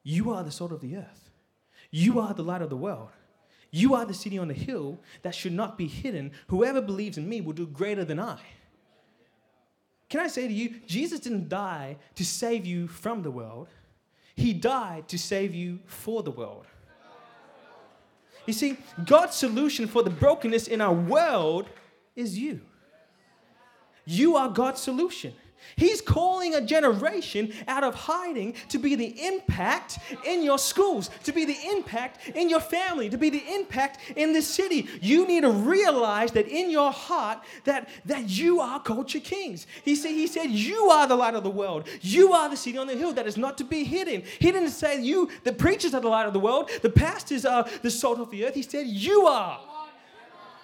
You 0.03 0.33
are 0.33 0.43
the 0.43 0.51
salt 0.51 0.73
of 0.73 0.81
the 0.81 0.97
earth. 0.97 1.31
You 1.91 2.21
are 2.21 2.33
the 2.33 2.43
light 2.43 2.63
of 2.63 2.71
the 2.71 2.77
world. 2.77 3.11
You 3.71 3.95
are 3.95 4.07
the 4.07 4.15
city 4.15 4.39
on 4.39 4.49
the 4.49 4.55
hill 4.55 4.99
that 5.23 5.35
should 5.35 5.53
not 5.53 5.77
be 5.77 5.87
hidden. 5.87 6.33
Whoever 6.47 6.81
believes 6.81 7.19
in 7.19 7.29
me 7.29 7.41
will 7.41 7.53
do 7.53 7.67
greater 7.67 8.05
than 8.05 8.19
I. 8.19 8.39
Can 10.09 10.21
I 10.21 10.29
say 10.29 10.49
to 10.49 10.55
you, 10.55 10.77
Jesus 10.87 11.21
didn't 11.21 11.51
die 11.51 11.97
to 12.15 12.25
save 12.25 12.65
you 12.65 12.87
from 12.89 13.23
the 13.23 13.31
world, 13.31 13.69
he 14.39 14.53
died 14.53 15.09
to 15.09 15.19
save 15.19 15.53
you 15.53 15.81
for 15.85 16.23
the 16.23 16.31
world. 16.31 16.65
You 18.47 18.53
see, 18.53 18.79
God's 19.05 19.35
solution 19.35 19.89
for 19.89 20.05
the 20.05 20.11
brokenness 20.11 20.69
in 20.69 20.81
our 20.81 20.95
world 20.95 21.69
is 22.15 22.39
you. 22.39 22.61
You 24.07 24.37
are 24.37 24.49
God's 24.49 24.81
solution. 24.81 25.35
He's 25.77 26.01
calling 26.01 26.55
a 26.55 26.61
generation 26.61 27.53
out 27.67 27.85
of 27.85 27.95
hiding 27.95 28.55
to 28.69 28.79
be 28.79 28.95
the 28.95 29.27
impact 29.27 29.99
in 30.25 30.43
your 30.43 30.59
schools, 30.59 31.11
to 31.25 31.33
be 31.33 31.45
the 31.45 31.57
impact 31.71 32.29
in 32.35 32.49
your 32.49 32.61
family, 32.61 33.09
to 33.09 33.19
be 33.19 33.31
the 33.31 33.43
impact 33.55 33.99
in 34.17 34.33
this 34.33 34.47
city. 34.47 34.89
You 35.01 35.27
need 35.27 35.43
to 35.43 35.51
realize 35.51 36.33
that 36.33 36.49
in 36.49 36.71
your 36.71 36.91
heart 36.91 37.41
that, 37.65 37.89
that 38.07 38.29
you 38.29 38.61
are 38.61 38.81
culture 38.81 39.21
kings. 39.21 39.67
He 39.85 39.95
said, 39.95 40.11
he 40.11 40.27
said, 40.27 40.51
You 40.51 40.91
are 40.91 41.07
the 41.07 41.17
light 41.17 41.35
of 41.35 41.45
the 41.45 41.51
world. 41.51 41.87
You 42.01 42.33
are 42.33 42.49
the 42.49 42.57
city 42.57 42.79
on 42.79 42.87
the 42.87 42.97
hill 42.97 43.13
that 43.13 43.27
is 43.27 43.37
not 43.37 43.59
to 43.59 43.65
be 43.65 43.85
hidden. 43.85 44.23
He 44.39 44.51
didn't 44.53 44.71
say 44.71 45.01
you, 45.03 45.31
the 45.45 45.53
preachers 45.53 45.95
are 45.95 46.01
the 46.01 46.09
light 46.09 46.27
of 46.27 46.33
the 46.33 46.41
world, 46.41 46.71
the 46.83 46.91
pastors 46.91 47.45
are 47.45 47.69
the 47.83 47.91
salt 47.91 48.19
of 48.19 48.31
the 48.31 48.47
earth. 48.47 48.55
He 48.55 48.63
said, 48.63 48.87
You 48.87 49.27
are. 49.27 49.61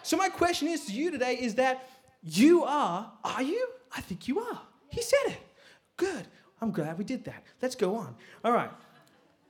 So 0.03 0.17
my 0.17 0.29
question 0.29 0.69
is 0.69 0.85
to 0.87 0.93
you 0.93 1.11
today 1.11 1.35
is 1.41 1.55
that 1.55 1.89
you 2.23 2.65
are, 2.65 3.11
are 3.23 3.43
you? 3.43 3.69
I 3.97 4.01
think 4.01 4.29
you 4.29 4.41
are. 4.41 4.61
He 4.95 5.03
said 5.03 5.27
it. 5.27 5.39
Good. 5.97 6.25
I'm 6.61 6.71
glad 6.71 6.97
we 6.97 7.05
did 7.05 7.25
that. 7.25 7.43
Let's 7.61 7.75
go 7.75 7.97
on. 7.97 8.15
All 8.45 8.53
right. 8.53 8.71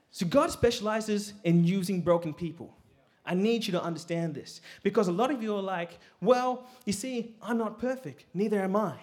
So 0.09 0.25
God 0.25 0.49
specializes 0.49 1.33
in 1.43 1.63
using 1.63 2.01
broken 2.01 2.33
people. 2.33 2.73
I 3.27 3.35
need 3.35 3.67
you 3.67 3.71
to 3.73 3.81
understand 3.81 4.33
this 4.33 4.61
because 4.81 5.07
a 5.07 5.11
lot 5.11 5.29
of 5.29 5.43
you 5.43 5.55
are 5.55 5.61
like, 5.61 5.99
well, 6.19 6.67
you 6.85 6.93
see, 6.93 7.35
I'm 7.43 7.59
not 7.59 7.77
perfect. 7.77 8.25
Neither 8.33 8.59
am 8.59 8.75
I. 8.75 8.95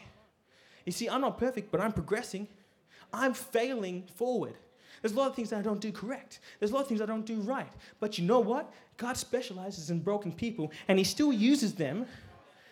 You 0.85 0.91
see, 0.91 1.09
I'm 1.09 1.21
not 1.21 1.39
perfect, 1.39 1.71
but 1.71 1.81
I'm 1.81 1.93
progressing. 1.93 2.49
I'm 3.13 3.35
failing 3.35 4.09
forward. 4.17 4.55
There's 5.01 5.13
a 5.13 5.17
lot 5.17 5.31
of 5.31 5.37
things 5.37 5.51
that 5.51 5.61
I 5.61 5.63
don't 5.63 5.81
do 5.81 5.93
correct. 5.93 6.41
There's 6.59 6.73
a 6.73 6.75
lot 6.75 6.83
of 6.83 6.89
things 6.89 7.01
I 7.01 7.07
don't 7.07 7.27
do 7.27 7.37
right. 7.41 7.73
But 8.01 8.19
you 8.19 8.25
know 8.25 8.41
what? 8.41 8.73
God 8.97 9.17
specializes 9.17 9.91
in 9.91 10.01
broken 10.01 10.33
people, 10.33 10.73
and 10.89 10.99
He 10.99 11.05
still 11.05 11.33
uses 11.33 11.75
them 11.75 12.07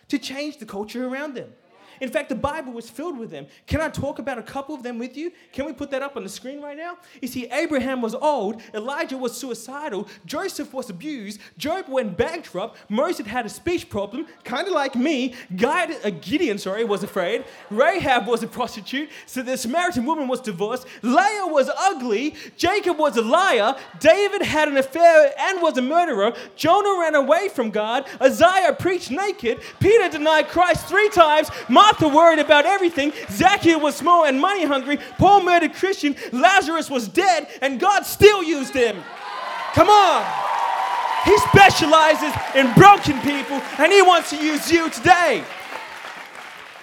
to 0.09 0.19
change 0.19 0.57
the 0.57 0.65
culture 0.65 1.07
around 1.07 1.35
them. 1.35 1.53
In 2.01 2.09
fact, 2.09 2.29
the 2.29 2.35
Bible 2.35 2.73
was 2.73 2.89
filled 2.89 3.17
with 3.17 3.29
them. 3.29 3.45
Can 3.67 3.79
I 3.79 3.87
talk 3.87 4.17
about 4.17 4.39
a 4.39 4.43
couple 4.43 4.73
of 4.73 4.81
them 4.81 4.97
with 4.97 5.15
you? 5.15 5.31
Can 5.53 5.65
we 5.65 5.71
put 5.73 5.91
that 5.91 6.01
up 6.01 6.17
on 6.17 6.23
the 6.23 6.29
screen 6.29 6.59
right 6.59 6.75
now? 6.75 6.97
You 7.21 7.27
see, 7.27 7.45
Abraham 7.51 8.01
was 8.01 8.15
old, 8.15 8.61
Elijah 8.73 9.17
was 9.17 9.37
suicidal, 9.37 10.07
Joseph 10.25 10.73
was 10.73 10.89
abused, 10.89 11.39
Job 11.59 11.87
went 11.87 12.17
bankrupt, 12.17 12.77
Moses 12.89 13.27
had 13.27 13.45
a 13.45 13.49
speech 13.49 13.87
problem, 13.87 14.25
kind 14.43 14.67
of 14.67 14.73
like 14.73 14.95
me, 14.95 15.35
uh, 15.63 16.09
Gideon, 16.21 16.57
sorry, 16.57 16.83
was 16.83 17.03
afraid, 17.03 17.45
Rahab 17.69 18.25
was 18.25 18.41
a 18.41 18.47
prostitute, 18.47 19.09
so 19.27 19.43
the 19.43 19.55
Samaritan 19.55 20.05
woman 20.05 20.27
was 20.27 20.41
divorced, 20.41 20.87
Leah 21.03 21.45
was 21.45 21.69
ugly, 21.77 22.35
Jacob 22.57 22.97
was 22.97 23.15
a 23.17 23.21
liar, 23.21 23.75
David 23.99 24.41
had 24.41 24.67
an 24.67 24.77
affair 24.77 25.31
and 25.37 25.61
was 25.61 25.77
a 25.77 25.81
murderer, 25.83 26.33
Jonah 26.55 26.99
ran 26.99 27.13
away 27.13 27.47
from 27.49 27.69
God, 27.69 28.07
Isaiah 28.19 28.73
preached 28.73 29.11
naked, 29.11 29.59
Peter 29.79 30.09
denied 30.09 30.47
Christ 30.47 30.87
three 30.87 31.09
times, 31.09 31.51
Martha 31.91 32.07
worried 32.07 32.39
about 32.39 32.65
everything. 32.65 33.11
Zacchaeus 33.29 33.81
was 33.81 33.97
small 33.97 34.23
and 34.23 34.39
money 34.39 34.63
hungry. 34.63 34.97
Paul 35.17 35.43
murdered 35.43 35.73
Christian. 35.73 36.15
Lazarus 36.31 36.89
was 36.89 37.09
dead, 37.09 37.49
and 37.61 37.81
God 37.81 38.05
still 38.05 38.41
used 38.41 38.73
him. 38.73 38.95
Come 39.73 39.89
on. 39.89 40.25
He 41.25 41.37
specializes 41.39 42.33
in 42.55 42.73
broken 42.75 43.19
people 43.19 43.61
and 43.77 43.91
He 43.91 44.01
wants 44.01 44.29
to 44.31 44.37
use 44.37 44.71
you 44.71 44.89
today. 44.89 45.43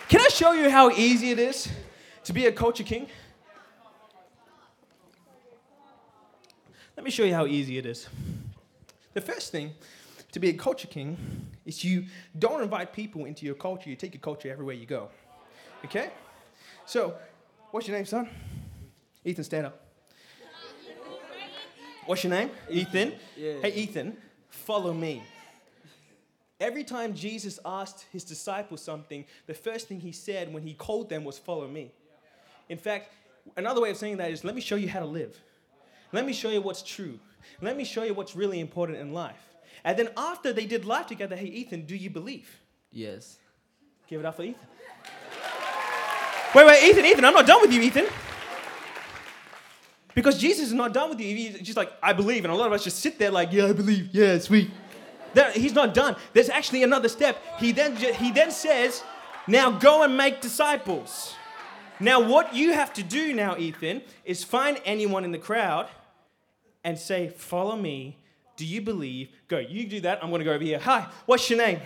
Can 0.09 0.21
I 0.21 0.29
show 0.29 0.53
you 0.53 0.71
how 0.71 0.91
easy 0.91 1.31
it 1.31 1.38
is 1.38 1.69
to 2.25 2.33
be 2.33 2.47
a 2.47 2.53
culture 2.53 2.85
king? 2.85 3.09
Let 6.97 7.05
me 7.05 7.11
show 7.11 7.25
you 7.25 7.35
how 7.35 7.47
easy 7.47 7.79
it 7.79 7.87
is. 7.87 8.09
The 9.15 9.21
first 9.23 9.53
thing 9.53 9.73
to 10.33 10.41
be 10.41 10.51
a 10.51 10.53
culture 10.53 10.89
king 10.89 11.17
is 11.65 11.85
you 11.85 12.05
don't 12.39 12.63
invite 12.63 12.93
people 12.93 13.25
into 13.25 13.47
your 13.47 13.55
culture, 13.55 13.91
you 13.91 13.97
take 13.97 14.15
your 14.15 14.21
culture 14.21 14.51
everywhere 14.51 14.75
you 14.75 14.87
go. 14.87 15.09
Okay? 15.85 16.11
So, 16.87 17.15
what's 17.71 17.87
your 17.87 17.97
name, 17.97 18.07
son? 18.07 18.29
Ethan, 19.25 19.45
stand 19.45 19.67
up. 19.67 19.85
What's 22.07 22.25
your 22.25 22.31
name? 22.31 22.51
Ethan. 22.71 23.13
Yeah. 23.37 23.55
Hey, 23.61 23.75
Ethan, 23.75 24.17
follow 24.49 24.95
me. 24.95 25.23
Every 26.61 26.83
time 26.83 27.15
Jesus 27.15 27.61
asked 27.65 28.07
his 28.11 28.25
disciples 28.25 28.83
something, 28.83 29.25
the 29.47 29.55
first 29.55 29.89
thing 29.89 30.01
he 30.01 30.13
said 30.13 30.53
when 30.53 30.63
he 30.63 30.75
called 30.75 31.09
them 31.09 31.25
was, 31.25 31.39
Follow 31.39 31.69
me. 31.69 31.93
In 32.69 32.79
fact, 32.79 33.13
another 33.57 33.81
way 33.81 33.91
of 33.91 33.97
saying 33.97 34.17
that 34.17 34.31
is, 34.31 34.43
Let 34.43 34.55
me 34.55 34.61
show 34.61 34.77
you 34.77 34.89
how 34.89 35.01
to 35.01 35.07
live. 35.07 35.39
Let 36.13 36.25
me 36.25 36.33
show 36.33 36.49
you 36.49 36.63
what's 36.63 36.83
true. 36.83 37.21
Let 37.61 37.77
me 37.77 37.85
show 37.85 38.03
you 38.03 38.15
what's 38.15 38.35
really 38.35 38.61
important 38.61 38.99
in 38.99 39.13
life. 39.13 39.48
And 39.85 39.99
then 39.99 40.11
after 40.17 40.53
they 40.53 40.67
did 40.67 40.85
life 40.85 41.07
together, 41.07 41.37
hey, 41.37 41.47
Ethan, 41.47 41.87
do 41.87 41.97
you 41.97 42.11
believe? 42.11 42.61
Yes. 42.93 43.39
Give 44.07 44.21
it 44.21 44.27
up 44.27 44.37
for 44.37 44.43
Ethan. 44.43 44.67
Wait, 46.55 46.67
wait, 46.67 46.91
Ethan, 46.91 47.05
Ethan, 47.05 47.25
I'm 47.25 47.35
not 47.35 47.47
done 47.47 47.61
with 47.61 47.73
you, 47.73 47.83
Ethan. 47.83 48.07
Because 50.15 50.39
Jesus 50.39 50.69
is 50.69 50.73
not 50.73 50.93
done 50.93 51.11
with 51.11 51.21
you. 51.21 51.37
He's 51.37 51.61
just 51.61 51.77
like, 51.77 51.93
I 52.03 52.13
believe. 52.13 52.45
And 52.45 52.53
a 52.53 52.57
lot 52.57 52.67
of 52.67 52.73
us 52.73 52.83
just 52.83 52.99
sit 52.99 53.19
there 53.19 53.31
like, 53.31 53.53
yeah, 53.53 53.67
I 53.67 53.73
believe. 53.73 54.09
Yeah, 54.13 54.39
sweet. 54.39 54.71
That, 55.35 55.55
he's 55.55 55.75
not 55.75 55.95
done. 55.95 56.17
There's 56.33 56.49
actually 56.49 56.83
another 56.83 57.09
step. 57.09 57.39
He 57.59 57.73
then, 57.73 57.97
he 57.97 58.33
then 58.33 58.51
says, 58.51 59.05
now 59.47 59.71
go 59.71 60.03
and 60.03 60.17
make 60.17 60.41
disciples. 60.41 61.35
Now, 62.01 62.21
what 62.21 62.55
you 62.55 62.73
have 62.75 62.93
to 62.95 63.03
do 63.03 63.33
now, 63.35 63.57
Ethan, 63.57 64.03
is 64.25 64.45
find 64.45 64.81
anyone 64.85 65.25
in 65.25 65.33
the 65.33 65.39
crowd 65.39 65.89
and 66.85 66.99
say, 66.99 67.29
Follow 67.29 67.77
me. 67.77 68.18
Do 68.59 68.67
you 68.67 68.83
believe? 68.83 69.29
Go. 69.47 69.59
You 69.59 69.87
do 69.87 70.00
that. 70.00 70.19
I'm 70.21 70.31
going 70.31 70.41
to 70.41 70.45
go 70.45 70.53
over 70.53 70.65
here. 70.65 70.81
Hi, 70.81 71.07
what's 71.27 71.49
your 71.49 71.61
name? 71.61 71.79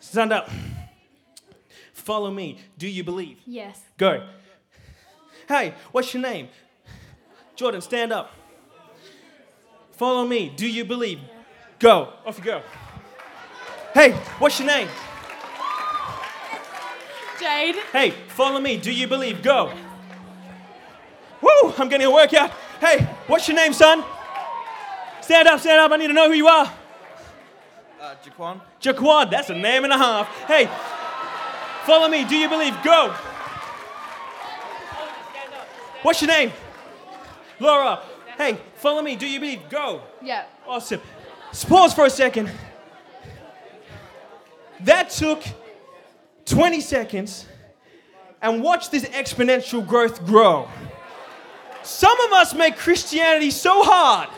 Stand 0.00 0.32
up. 0.32 0.50
Follow 1.92 2.30
me. 2.30 2.58
Do 2.78 2.88
you 2.88 3.04
believe? 3.04 3.36
Yes. 3.46 3.78
Go. 3.98 4.26
Hey, 5.46 5.74
what's 5.92 6.14
your 6.14 6.22
name? 6.22 6.48
Jordan, 7.54 7.82
stand 7.82 8.14
up. 8.14 8.32
Follow 9.90 10.26
me. 10.26 10.50
Do 10.56 10.66
you 10.66 10.86
believe? 10.86 11.20
Go. 11.78 12.14
Off 12.24 12.38
you 12.38 12.44
go. 12.44 12.62
Hey, 13.92 14.12
what's 14.38 14.58
your 14.58 14.68
name? 14.68 14.88
Jade. 17.38 17.76
Hey, 17.92 18.14
follow 18.28 18.58
me. 18.58 18.78
Do 18.78 18.90
you 18.90 19.06
believe? 19.06 19.42
Go. 19.42 19.70
Woo, 21.42 21.74
I'm 21.76 21.90
getting 21.90 22.06
a 22.06 22.10
workout. 22.10 22.52
Hey, 22.80 23.06
what's 23.26 23.46
your 23.48 23.56
name, 23.56 23.74
son? 23.74 24.02
Stand 25.22 25.48
up, 25.48 25.60
stand 25.60 25.80
up. 25.80 25.90
I 25.92 25.96
need 25.96 26.08
to 26.08 26.12
know 26.12 26.28
who 26.28 26.34
you 26.34 26.48
are. 26.48 26.72
Uh, 28.00 28.14
Jaquan? 28.24 28.60
Jaquan, 28.80 29.30
that's 29.30 29.50
a 29.50 29.54
name 29.54 29.84
and 29.84 29.92
a 29.92 29.98
half. 29.98 30.28
Hey, 30.46 30.68
follow 31.84 32.08
me. 32.08 32.24
Do 32.24 32.36
you 32.36 32.48
believe? 32.48 32.76
Go. 32.82 33.14
What's 36.02 36.20
your 36.20 36.28
name? 36.28 36.52
Laura. 37.60 38.00
Hey, 38.36 38.58
follow 38.74 39.02
me. 39.02 39.14
Do 39.14 39.28
you 39.28 39.38
believe? 39.38 39.68
Go. 39.70 40.02
Yeah. 40.20 40.44
Awesome. 40.66 41.00
Let's 41.46 41.64
pause 41.64 41.94
for 41.94 42.06
a 42.06 42.10
second. 42.10 42.50
That 44.80 45.10
took 45.10 45.44
20 46.46 46.80
seconds, 46.80 47.46
and 48.40 48.62
watch 48.62 48.90
this 48.90 49.04
exponential 49.04 49.86
growth 49.86 50.26
grow. 50.26 50.68
Some 51.84 52.18
of 52.22 52.32
us 52.32 52.54
make 52.54 52.76
Christianity 52.76 53.50
so 53.52 53.82
hard, 53.84 54.28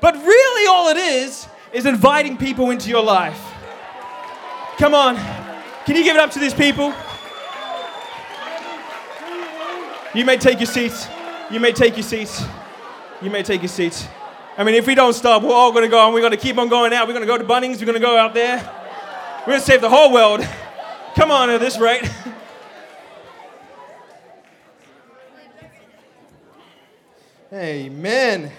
but 0.00 0.14
really 0.14 0.66
all 0.66 0.88
it 0.88 0.96
is 0.96 1.46
is 1.72 1.86
inviting 1.86 2.36
people 2.36 2.70
into 2.70 2.88
your 2.88 3.02
life. 3.02 3.40
Come 4.78 4.94
on. 4.94 5.16
Can 5.86 5.96
you 5.96 6.04
give 6.04 6.16
it 6.16 6.20
up 6.20 6.30
to 6.32 6.38
these 6.38 6.54
people? 6.54 6.94
You 10.14 10.24
may 10.24 10.36
take 10.36 10.60
your 10.60 10.66
seats. 10.66 11.08
You 11.50 11.60
may 11.60 11.72
take 11.72 11.96
your 11.96 12.04
seats. 12.04 12.42
You 13.20 13.30
may 13.30 13.42
take 13.42 13.62
your 13.62 13.68
seats. 13.68 14.06
I 14.56 14.62
mean, 14.62 14.76
if 14.76 14.86
we 14.86 14.94
don't 14.94 15.14
stop, 15.14 15.42
we're 15.42 15.52
all 15.52 15.72
going 15.72 15.82
to 15.82 15.88
go 15.88 16.04
and 16.04 16.14
we're 16.14 16.20
going 16.20 16.30
to 16.30 16.36
keep 16.36 16.58
on 16.58 16.68
going 16.68 16.92
out. 16.92 17.08
We're 17.08 17.14
going 17.14 17.26
to 17.26 17.32
go 17.32 17.36
to 17.36 17.44
Bunnings. 17.44 17.80
We're 17.80 17.86
going 17.86 17.94
to 17.94 18.00
go 18.00 18.16
out 18.16 18.34
there. 18.34 18.58
We're 19.40 19.52
going 19.52 19.60
to 19.60 19.66
save 19.66 19.80
the 19.80 19.88
whole 19.88 20.12
world. 20.12 20.46
Come 21.16 21.30
on 21.30 21.50
at 21.50 21.60
this 21.60 21.78
rate. 21.78 22.08
Amen. 27.52 28.50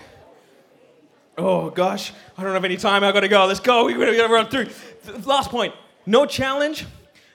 Oh 1.38 1.70
gosh, 1.70 2.14
I 2.38 2.44
don't 2.44 2.54
have 2.54 2.64
any 2.64 2.78
time. 2.78 3.04
I 3.04 3.12
gotta 3.12 3.28
go. 3.28 3.46
Let's 3.46 3.60
go. 3.60 3.86
We're 3.86 4.18
gonna 4.18 4.34
run 4.34 4.48
through. 4.48 4.68
Last 5.26 5.50
point. 5.50 5.74
No 6.06 6.26
challenge, 6.26 6.86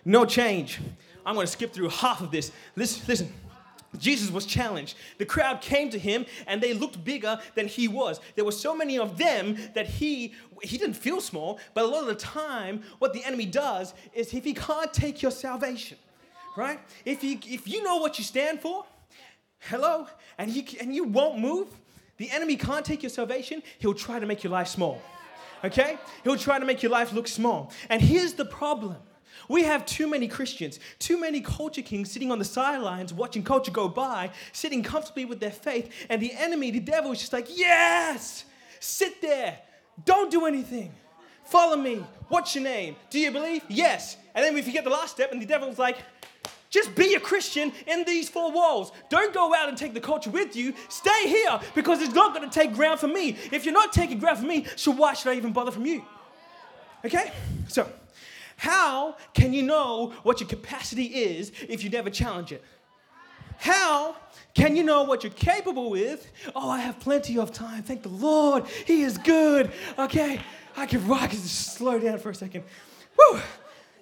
no 0.04 0.25
change. 0.25 0.80
I'm 1.26 1.35
gonna 1.35 1.47
skip 1.47 1.73
through 1.73 1.90
half 1.90 2.21
of 2.21 2.30
this. 2.30 2.50
Listen, 2.76 3.04
listen. 3.07 3.33
Jesus 3.99 4.30
was 4.30 4.47
challenged. 4.47 4.97
The 5.19 5.26
crowd 5.26 5.61
came 5.61 5.90
to 5.90 5.99
him 5.99 6.25
and 6.47 6.61
they 6.61 6.73
looked 6.73 7.04
bigger 7.04 7.40
than 7.57 7.66
he 7.66 7.88
was. 7.88 8.21
There 8.37 8.45
were 8.45 8.52
so 8.52 8.75
many 8.75 8.99
of 8.99 9.19
them 9.19 9.57
that 9.75 9.87
he 9.87 10.35
he 10.62 10.78
didn't 10.78 10.95
feel 10.95 11.21
small, 11.21 11.59
but 11.75 11.85
a 11.85 11.87
lot 11.87 12.02
of 12.02 12.07
the 12.07 12.14
time 12.14 12.83
what 13.00 13.12
the 13.12 13.25
enemy 13.25 13.47
does 13.47 13.92
is 14.14 14.33
if 14.33 14.45
he 14.45 14.54
can't 14.54 14.92
take 14.95 15.21
your 15.21 15.33
salvation, 15.33 15.99
right? 16.57 16.80
If 17.04 17.25
you 17.25 17.38
if 17.45 17.69
you 17.69 17.83
know 17.83 17.97
what 17.97 18.16
you 18.19 18.25
stand 18.25 18.61
for, 18.61 18.87
hello, 19.59 20.07
and 20.38 20.50
you 20.50 20.62
and 20.80 20.95
you 20.95 21.04
won't 21.04 21.38
move, 21.38 21.69
the 22.20 22.30
enemy 22.30 22.54
can't 22.54 22.84
take 22.84 23.02
your 23.02 23.08
salvation, 23.08 23.62
he'll 23.78 23.94
try 23.94 24.20
to 24.20 24.26
make 24.26 24.44
your 24.44 24.52
life 24.52 24.68
small. 24.68 25.00
Okay? 25.64 25.96
He'll 26.22 26.36
try 26.36 26.58
to 26.58 26.66
make 26.66 26.82
your 26.82 26.92
life 26.92 27.14
look 27.14 27.26
small. 27.26 27.72
And 27.88 28.02
here's 28.02 28.34
the 28.34 28.44
problem. 28.44 28.96
We 29.48 29.64
have 29.64 29.86
too 29.86 30.06
many 30.06 30.28
Christians, 30.28 30.80
too 30.98 31.18
many 31.18 31.40
culture 31.40 31.80
kings 31.80 32.10
sitting 32.10 32.30
on 32.30 32.38
the 32.38 32.44
sidelines 32.44 33.14
watching 33.14 33.42
culture 33.42 33.70
go 33.70 33.88
by, 33.88 34.32
sitting 34.52 34.82
comfortably 34.82 35.24
with 35.24 35.40
their 35.40 35.50
faith, 35.50 35.90
and 36.10 36.20
the 36.20 36.32
enemy, 36.34 36.70
the 36.70 36.80
devil, 36.80 37.10
is 37.10 37.20
just 37.20 37.32
like, 37.32 37.46
yes, 37.56 38.44
sit 38.80 39.22
there, 39.22 39.58
don't 40.04 40.30
do 40.30 40.44
anything. 40.44 40.92
Follow 41.44 41.76
me. 41.76 42.04
What's 42.28 42.54
your 42.54 42.64
name? 42.64 42.96
Do 43.08 43.18
you 43.18 43.30
believe? 43.30 43.62
Yes. 43.70 44.18
And 44.34 44.44
then 44.44 44.52
we 44.52 44.60
forget 44.60 44.84
the 44.84 44.90
last 44.90 45.12
step, 45.12 45.32
and 45.32 45.40
the 45.40 45.46
devil's 45.46 45.78
like, 45.78 45.96
just 46.70 46.94
be 46.94 47.14
a 47.14 47.20
Christian 47.20 47.72
in 47.88 48.04
these 48.04 48.28
four 48.28 48.52
walls. 48.52 48.92
Don't 49.08 49.34
go 49.34 49.52
out 49.52 49.68
and 49.68 49.76
take 49.76 49.92
the 49.92 50.00
culture 50.00 50.30
with 50.30 50.54
you. 50.54 50.72
Stay 50.88 51.28
here 51.28 51.60
because 51.74 52.00
it's 52.00 52.14
not 52.14 52.32
going 52.32 52.48
to 52.48 52.58
take 52.58 52.72
ground 52.74 53.00
from 53.00 53.12
me. 53.12 53.36
If 53.50 53.64
you're 53.64 53.74
not 53.74 53.92
taking 53.92 54.20
ground 54.20 54.38
from 54.38 54.48
me, 54.48 54.66
so 54.76 54.92
why 54.92 55.14
should 55.14 55.32
I 55.32 55.34
even 55.34 55.52
bother 55.52 55.72
from 55.72 55.84
you? 55.84 56.04
Okay? 57.04 57.32
So, 57.66 57.90
how 58.56 59.16
can 59.34 59.52
you 59.52 59.62
know 59.62 60.12
what 60.22 60.40
your 60.40 60.48
capacity 60.48 61.06
is 61.06 61.50
if 61.68 61.82
you 61.82 61.90
never 61.90 62.08
challenge 62.08 62.52
it? 62.52 62.62
How 63.58 64.16
can 64.54 64.76
you 64.76 64.84
know 64.84 65.02
what 65.02 65.24
you're 65.24 65.32
capable 65.32 65.90
with? 65.90 66.30
Oh, 66.54 66.70
I 66.70 66.78
have 66.80 67.00
plenty 67.00 67.36
of 67.38 67.52
time. 67.52 67.82
Thank 67.82 68.04
the 68.04 68.08
Lord. 68.10 68.64
He 68.86 69.02
is 69.02 69.18
good. 69.18 69.72
Okay, 69.98 70.40
I 70.76 70.86
can 70.86 71.06
rock. 71.08 71.30
Just 71.30 71.74
slow 71.74 71.98
down 71.98 72.18
for 72.18 72.30
a 72.30 72.34
second. 72.34 72.64
Woo! 73.18 73.40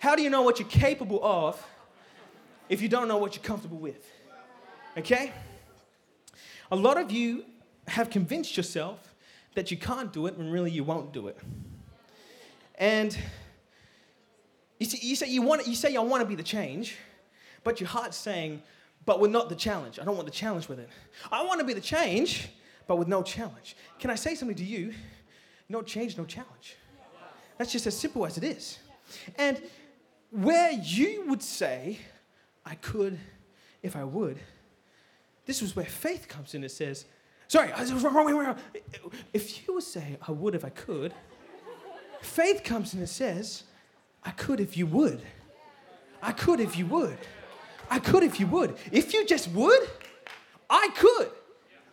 How 0.00 0.14
do 0.14 0.22
you 0.22 0.30
know 0.30 0.42
what 0.42 0.60
you're 0.60 0.68
capable 0.68 1.18
of 1.24 1.64
if 2.68 2.82
you 2.82 2.88
don't 2.88 3.08
know 3.08 3.18
what 3.18 3.34
you're 3.34 3.44
comfortable 3.44 3.78
with? 3.78 4.06
Okay? 4.96 5.32
A 6.70 6.76
lot 6.76 6.98
of 6.98 7.10
you 7.10 7.44
have 7.86 8.10
convinced 8.10 8.56
yourself 8.56 9.14
that 9.54 9.70
you 9.70 9.76
can't 9.76 10.12
do 10.12 10.26
it 10.26 10.36
when 10.36 10.50
really 10.50 10.70
you 10.70 10.84
won't 10.84 11.12
do 11.12 11.28
it. 11.28 11.38
And 12.76 13.16
you, 14.78 14.86
see, 14.86 15.06
you 15.06 15.16
say 15.16 15.28
you 15.28 15.42
want 15.42 15.66
you 15.66 15.74
say 15.74 15.96
I 15.96 16.00
want 16.00 16.22
to 16.22 16.28
be 16.28 16.34
the 16.34 16.42
change, 16.42 16.96
but 17.64 17.80
your 17.80 17.88
heart's 17.88 18.16
saying, 18.16 18.62
but 19.04 19.20
we're 19.20 19.28
not 19.28 19.48
the 19.48 19.56
challenge. 19.56 19.98
I 19.98 20.04
don't 20.04 20.14
want 20.14 20.26
the 20.26 20.32
challenge 20.32 20.68
with 20.68 20.78
it. 20.78 20.88
I 21.32 21.44
want 21.44 21.60
to 21.60 21.66
be 21.66 21.72
the 21.72 21.80
change, 21.80 22.48
but 22.86 22.96
with 22.96 23.08
no 23.08 23.22
challenge. 23.22 23.76
Can 23.98 24.10
I 24.10 24.14
say 24.14 24.34
something 24.34 24.56
to 24.56 24.64
you? 24.64 24.94
No 25.68 25.82
change, 25.82 26.16
no 26.16 26.24
challenge. 26.24 26.76
That's 27.56 27.72
just 27.72 27.86
as 27.86 27.96
simple 27.96 28.24
as 28.24 28.38
it 28.38 28.44
is. 28.44 28.78
And 29.36 29.60
where 30.30 30.72
you 30.72 31.24
would 31.28 31.42
say, 31.42 31.98
I 32.68 32.74
could 32.74 33.18
if 33.82 33.96
I 33.96 34.04
would, 34.04 34.38
this 35.46 35.62
is 35.62 35.74
where 35.74 35.86
faith 35.86 36.28
comes 36.28 36.54
in. 36.54 36.62
It 36.62 36.70
says, 36.70 37.06
sorry. 37.46 37.72
If 39.32 39.66
you 39.66 39.74
would 39.74 39.82
say, 39.82 40.18
I 40.26 40.32
would 40.32 40.54
if 40.54 40.64
I 40.64 40.68
could, 40.68 41.14
faith 42.20 42.62
comes 42.62 42.92
in 42.92 43.00
and 43.00 43.08
says, 43.08 43.62
I 44.22 44.30
could 44.32 44.60
if 44.60 44.76
you 44.76 44.86
would. 44.86 45.22
I 46.22 46.32
could 46.32 46.60
if 46.60 46.76
you 46.76 46.84
would. 46.86 47.16
I 47.88 47.98
could 47.98 48.22
if 48.22 48.38
you 48.38 48.46
would. 48.48 48.76
If 48.92 49.14
you 49.14 49.24
just 49.24 49.48
would, 49.52 49.88
I 50.68 50.90
could. 50.94 51.30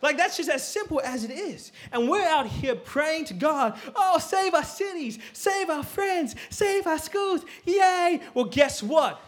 Like 0.02 0.18
that's 0.18 0.36
just 0.36 0.50
as 0.50 0.66
simple 0.66 1.00
as 1.02 1.24
it 1.24 1.30
is. 1.30 1.72
And 1.90 2.10
we're 2.10 2.28
out 2.28 2.46
here 2.46 2.76
praying 2.76 3.24
to 3.26 3.34
God, 3.34 3.78
oh, 3.94 4.18
save 4.18 4.52
our 4.52 4.64
cities, 4.64 5.18
save 5.32 5.70
our 5.70 5.82
friends, 5.82 6.36
save 6.50 6.86
our 6.86 6.98
schools. 6.98 7.42
Yay. 7.64 8.20
Well, 8.34 8.44
guess 8.44 8.82
what? 8.82 9.22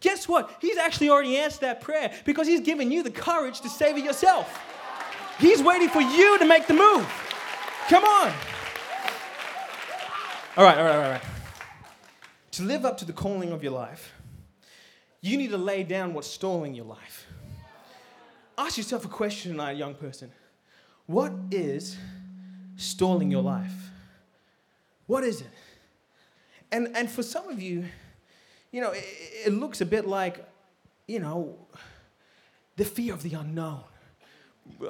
Guess 0.00 0.26
what? 0.26 0.56
He's 0.60 0.78
actually 0.78 1.10
already 1.10 1.36
answered 1.36 1.60
that 1.60 1.80
prayer 1.80 2.12
because 2.24 2.46
he's 2.46 2.60
given 2.60 2.90
you 2.90 3.02
the 3.02 3.10
courage 3.10 3.60
to 3.60 3.68
save 3.68 3.96
it 3.96 4.04
yourself. 4.04 4.58
He's 5.38 5.62
waiting 5.62 5.88
for 5.88 6.00
you 6.00 6.38
to 6.38 6.44
make 6.44 6.66
the 6.66 6.74
move. 6.74 7.06
Come 7.88 8.04
on. 8.04 8.32
All 10.56 10.64
right, 10.64 10.78
all 10.78 10.84
right, 10.84 10.96
all 10.96 11.10
right. 11.12 11.22
To 12.52 12.62
live 12.62 12.84
up 12.84 12.98
to 12.98 13.04
the 13.04 13.12
calling 13.12 13.52
of 13.52 13.62
your 13.62 13.72
life, 13.72 14.12
you 15.20 15.36
need 15.36 15.50
to 15.50 15.58
lay 15.58 15.82
down 15.82 16.14
what's 16.14 16.28
stalling 16.28 16.74
your 16.74 16.86
life. 16.86 17.26
Ask 18.58 18.76
yourself 18.76 19.04
a 19.04 19.08
question 19.08 19.52
tonight, 19.52 19.76
young 19.76 19.94
person. 19.94 20.32
What 21.06 21.32
is 21.50 21.96
stalling 22.76 23.30
your 23.30 23.42
life? 23.42 23.90
What 25.06 25.24
is 25.24 25.40
it? 25.40 25.50
And, 26.70 26.94
and 26.96 27.10
for 27.10 27.22
some 27.22 27.48
of 27.48 27.60
you, 27.60 27.86
you 28.72 28.80
know, 28.80 28.90
it, 28.92 29.04
it 29.46 29.52
looks 29.52 29.80
a 29.80 29.86
bit 29.86 30.06
like, 30.06 30.44
you 31.06 31.18
know, 31.18 31.56
the 32.76 32.84
fear 32.84 33.12
of 33.12 33.22
the 33.22 33.34
unknown. 33.34 33.82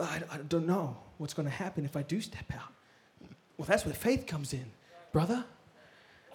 I, 0.01 0.23
I 0.31 0.37
don't 0.49 0.67
know 0.67 0.97
what's 1.19 1.35
going 1.35 1.47
to 1.49 1.55
happen 1.55 1.85
if 1.85 1.97
I 1.97 2.03
do 2.03 2.21
step 2.21 2.53
out. 2.55 2.73
Well, 3.57 3.67
that's 3.67 3.85
where 3.85 3.95
faith 3.95 4.27
comes 4.27 4.53
in, 4.53 4.67
brother. 5.13 5.45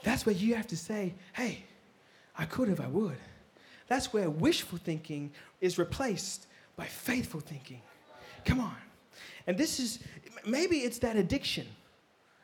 That's 0.03 0.25
where 0.25 0.35
you 0.35 0.55
have 0.55 0.67
to 0.67 0.77
say, 0.77 1.15
hey, 1.33 1.63
I 2.37 2.45
could 2.45 2.69
if 2.69 2.79
I 2.79 2.87
would. 2.87 3.17
That's 3.87 4.13
where 4.13 4.29
wishful 4.29 4.77
thinking 4.77 5.31
is 5.61 5.77
replaced 5.77 6.47
by 6.75 6.85
faithful 6.85 7.39
thinking. 7.39 7.81
Come 8.43 8.59
on. 8.59 8.75
And 9.47 9.57
this 9.57 9.79
is 9.79 9.99
maybe 10.45 10.77
it's 10.79 10.99
that 10.99 11.15
addiction 11.15 11.67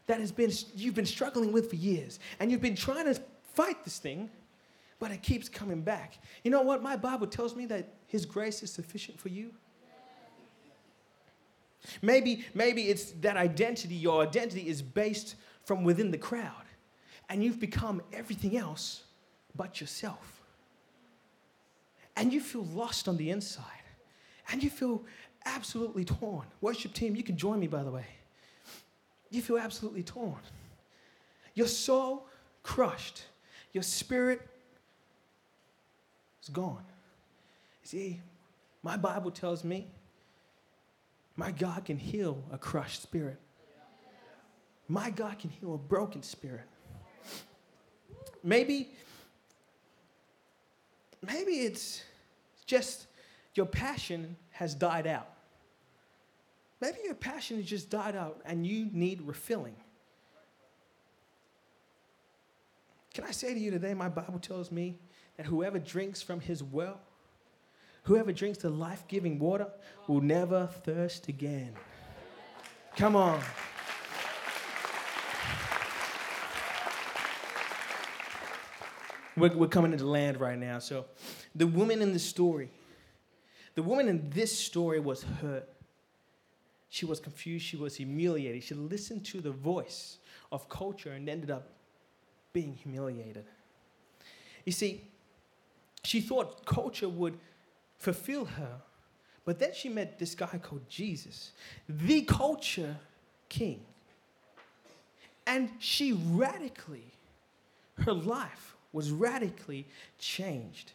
that 0.07 0.19
has 0.19 0.31
been 0.31 0.51
you've 0.75 0.95
been 0.95 1.05
struggling 1.05 1.51
with 1.51 1.69
for 1.69 1.75
years 1.75 2.19
and 2.39 2.51
you've 2.51 2.61
been 2.61 2.75
trying 2.75 3.05
to 3.05 3.19
fight 3.53 3.83
this 3.83 3.99
thing 3.99 4.29
but 5.01 5.09
it 5.09 5.23
keeps 5.23 5.49
coming 5.49 5.81
back. 5.81 6.19
You 6.43 6.51
know 6.51 6.61
what? 6.61 6.83
My 6.83 6.95
Bible 6.95 7.25
tells 7.25 7.55
me 7.55 7.65
that 7.65 7.91
his 8.05 8.23
grace 8.23 8.61
is 8.61 8.71
sufficient 8.71 9.19
for 9.19 9.29
you. 9.29 9.51
Maybe 12.03 12.45
maybe 12.53 12.83
it's 12.83 13.09
that 13.21 13.35
identity 13.35 13.95
your 13.95 14.21
identity 14.21 14.67
is 14.67 14.83
based 14.83 15.35
from 15.65 15.83
within 15.83 16.11
the 16.11 16.19
crowd 16.19 16.65
and 17.29 17.43
you've 17.43 17.59
become 17.59 18.03
everything 18.13 18.55
else 18.55 19.03
but 19.55 19.81
yourself. 19.81 20.43
And 22.15 22.31
you 22.31 22.39
feel 22.39 22.65
lost 22.65 23.07
on 23.07 23.17
the 23.17 23.31
inside 23.31 23.65
and 24.51 24.63
you 24.63 24.69
feel 24.69 25.03
absolutely 25.45 26.05
torn. 26.05 26.45
Worship 26.61 26.93
team, 26.93 27.15
you 27.15 27.23
can 27.23 27.37
join 27.37 27.59
me, 27.59 27.65
by 27.65 27.81
the 27.81 27.89
way. 27.89 28.05
You 29.31 29.41
feel 29.41 29.57
absolutely 29.57 30.03
torn. 30.03 30.41
Your 31.55 31.67
soul 31.67 32.27
crushed, 32.61 33.23
your 33.73 33.81
spirit 33.81 34.50
is 36.41 36.49
gone. 36.49 36.83
See, 37.83 38.21
my 38.83 38.97
Bible 38.97 39.31
tells 39.31 39.63
me 39.63 39.87
my 41.35 41.51
God 41.51 41.85
can 41.85 41.97
heal 41.97 42.43
a 42.51 42.57
crushed 42.57 43.01
spirit. 43.01 43.39
My 44.87 45.09
God 45.09 45.39
can 45.39 45.49
heal 45.49 45.73
a 45.73 45.77
broken 45.77 46.21
spirit. 46.21 46.67
Maybe, 48.43 48.89
maybe 51.25 51.51
it's 51.61 52.03
just 52.65 53.07
your 53.55 53.65
passion 53.65 54.35
has 54.49 54.75
died 54.75 55.07
out. 55.07 55.29
Maybe 56.81 56.97
your 57.05 57.13
passion 57.13 57.57
has 57.57 57.65
just 57.65 57.89
died 57.89 58.15
out 58.15 58.41
and 58.45 58.65
you 58.65 58.89
need 58.91 59.21
refilling. 59.21 59.75
Can 63.13 63.25
I 63.25 63.31
say 63.31 63.53
to 63.53 63.59
you 63.59 63.71
today, 63.71 63.93
my 63.93 64.09
Bible 64.09 64.39
tells 64.39 64.71
me 64.71 64.97
that 65.41 65.47
whoever 65.47 65.79
drinks 65.79 66.21
from 66.21 66.39
his 66.39 66.61
well, 66.61 66.99
whoever 68.03 68.31
drinks 68.31 68.59
the 68.59 68.69
life 68.69 69.07
giving 69.07 69.39
water, 69.39 69.67
will 70.07 70.21
never 70.21 70.67
thirst 70.67 71.29
again. 71.29 71.73
Come 72.95 73.15
on. 73.15 73.41
We're, 79.35 79.57
we're 79.57 79.67
coming 79.67 79.93
into 79.93 80.05
land 80.05 80.39
right 80.39 80.59
now. 80.59 80.77
So, 80.77 81.05
the 81.55 81.65
woman 81.65 82.03
in 82.03 82.13
the 82.13 82.19
story, 82.19 82.69
the 83.73 83.81
woman 83.81 84.07
in 84.07 84.29
this 84.29 84.55
story 84.55 84.99
was 84.99 85.23
hurt. 85.23 85.67
She 86.89 87.07
was 87.07 87.19
confused. 87.19 87.65
She 87.65 87.77
was 87.77 87.95
humiliated. 87.95 88.61
She 88.61 88.75
listened 88.75 89.25
to 89.27 89.41
the 89.41 89.51
voice 89.51 90.19
of 90.51 90.69
culture 90.69 91.13
and 91.13 91.27
ended 91.27 91.49
up 91.49 91.67
being 92.53 92.75
humiliated. 92.75 93.45
You 94.65 94.71
see, 94.71 95.07
she 96.03 96.21
thought 96.21 96.65
culture 96.65 97.09
would 97.09 97.37
fulfill 97.97 98.45
her, 98.45 98.81
but 99.45 99.59
then 99.59 99.71
she 99.73 99.89
met 99.89 100.19
this 100.19 100.35
guy 100.35 100.59
called 100.61 100.87
Jesus, 100.89 101.51
the 101.87 102.21
culture 102.21 102.97
king. 103.49 103.81
And 105.47 105.69
she 105.79 106.13
radically, 106.13 107.11
her 107.95 108.13
life 108.13 108.75
was 108.93 109.11
radically 109.11 109.87
changed. 110.19 110.91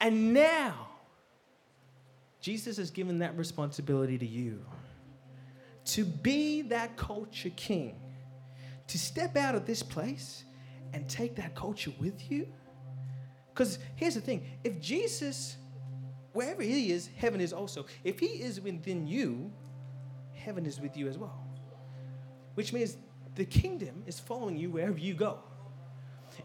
And 0.00 0.32
now, 0.32 0.88
Jesus 2.40 2.76
has 2.78 2.90
given 2.90 3.18
that 3.18 3.36
responsibility 3.36 4.16
to 4.18 4.26
you 4.26 4.64
to 5.84 6.04
be 6.04 6.62
that 6.62 6.96
culture 6.96 7.50
king, 7.56 7.96
to 8.86 8.98
step 8.98 9.36
out 9.36 9.54
of 9.54 9.66
this 9.66 9.82
place 9.82 10.44
and 10.92 11.08
take 11.08 11.36
that 11.36 11.54
culture 11.54 11.92
with 11.98 12.30
you. 12.30 12.46
Because 13.60 13.78
here's 13.94 14.14
the 14.14 14.22
thing 14.22 14.42
if 14.64 14.80
Jesus, 14.80 15.58
wherever 16.32 16.62
he 16.62 16.92
is, 16.92 17.10
heaven 17.18 17.42
is 17.42 17.52
also. 17.52 17.84
If 18.04 18.18
he 18.18 18.24
is 18.24 18.58
within 18.58 19.06
you, 19.06 19.52
heaven 20.32 20.64
is 20.64 20.80
with 20.80 20.96
you 20.96 21.08
as 21.08 21.18
well. 21.18 21.38
Which 22.54 22.72
means 22.72 22.96
the 23.34 23.44
kingdom 23.44 24.02
is 24.06 24.18
following 24.18 24.56
you 24.56 24.70
wherever 24.70 24.96
you 24.96 25.12
go. 25.12 25.40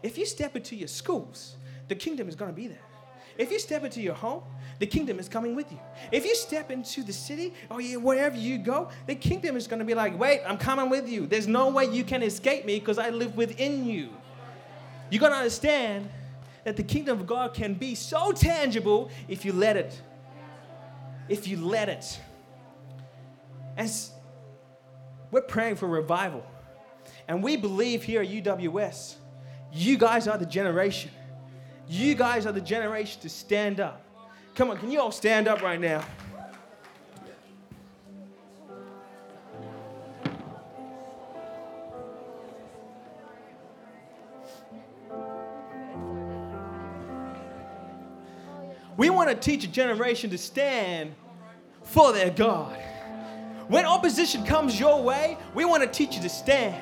If 0.02 0.18
you 0.18 0.26
step 0.26 0.56
into 0.56 0.76
your 0.76 0.88
schools, 0.88 1.56
the 1.88 1.94
kingdom 1.94 2.28
is 2.28 2.34
going 2.34 2.50
to 2.50 2.54
be 2.54 2.66
there. 2.66 2.84
If 3.38 3.50
you 3.50 3.60
step 3.60 3.82
into 3.82 4.02
your 4.02 4.14
home, 4.14 4.42
the 4.78 4.86
kingdom 4.86 5.18
is 5.18 5.26
coming 5.26 5.56
with 5.56 5.72
you. 5.72 5.80
If 6.12 6.26
you 6.26 6.36
step 6.36 6.70
into 6.70 7.02
the 7.02 7.14
city 7.14 7.54
oh 7.70 7.80
or 7.80 7.98
wherever 7.98 8.36
you 8.36 8.58
go, 8.58 8.90
the 9.06 9.14
kingdom 9.14 9.56
is 9.56 9.66
going 9.66 9.78
to 9.78 9.86
be 9.86 9.94
like, 9.94 10.18
wait, 10.18 10.42
I'm 10.46 10.58
coming 10.58 10.90
with 10.90 11.08
you. 11.08 11.26
There's 11.26 11.48
no 11.48 11.70
way 11.70 11.86
you 11.86 12.04
can 12.04 12.22
escape 12.22 12.66
me 12.66 12.78
because 12.78 12.98
I 12.98 13.08
live 13.08 13.38
within 13.38 13.86
you. 13.86 14.10
You're 15.08 15.20
going 15.20 15.32
to 15.32 15.38
understand 15.38 16.10
that 16.66 16.76
the 16.76 16.82
kingdom 16.82 17.20
of 17.20 17.26
God 17.26 17.54
can 17.54 17.74
be 17.74 17.94
so 17.94 18.32
tangible 18.32 19.10
if 19.28 19.44
you 19.44 19.54
let 19.54 19.78
it. 19.78 20.02
If 21.28 21.48
you 21.48 21.56
let 21.56 21.88
it. 21.88 22.20
And 23.78 23.90
we're 25.30 25.40
praying 25.40 25.76
for 25.76 25.86
revival. 25.86 26.44
And 27.28 27.42
we 27.42 27.56
believe 27.56 28.02
here 28.02 28.20
at 28.20 28.28
UWS, 28.28 29.14
you 29.72 29.96
guys 29.96 30.28
are 30.28 30.36
the 30.36 30.46
generation 30.46 31.10
you 31.88 32.14
guys 32.14 32.46
are 32.46 32.52
the 32.52 32.60
generation 32.60 33.20
to 33.22 33.28
stand 33.28 33.80
up. 33.80 34.02
Come 34.54 34.70
on, 34.70 34.78
can 34.78 34.90
you 34.90 35.00
all 35.00 35.12
stand 35.12 35.46
up 35.46 35.62
right 35.62 35.80
now? 35.80 36.04
Want 49.26 49.42
to 49.42 49.50
teach 49.50 49.64
a 49.64 49.68
generation 49.68 50.30
to 50.30 50.38
stand 50.38 51.12
for 51.82 52.12
their 52.12 52.30
God. 52.30 52.78
When 53.66 53.84
opposition 53.84 54.44
comes 54.44 54.78
your 54.78 55.02
way, 55.02 55.36
we 55.52 55.64
want 55.64 55.82
to 55.82 55.88
teach 55.88 56.14
you 56.14 56.22
to 56.22 56.28
stand. 56.28 56.80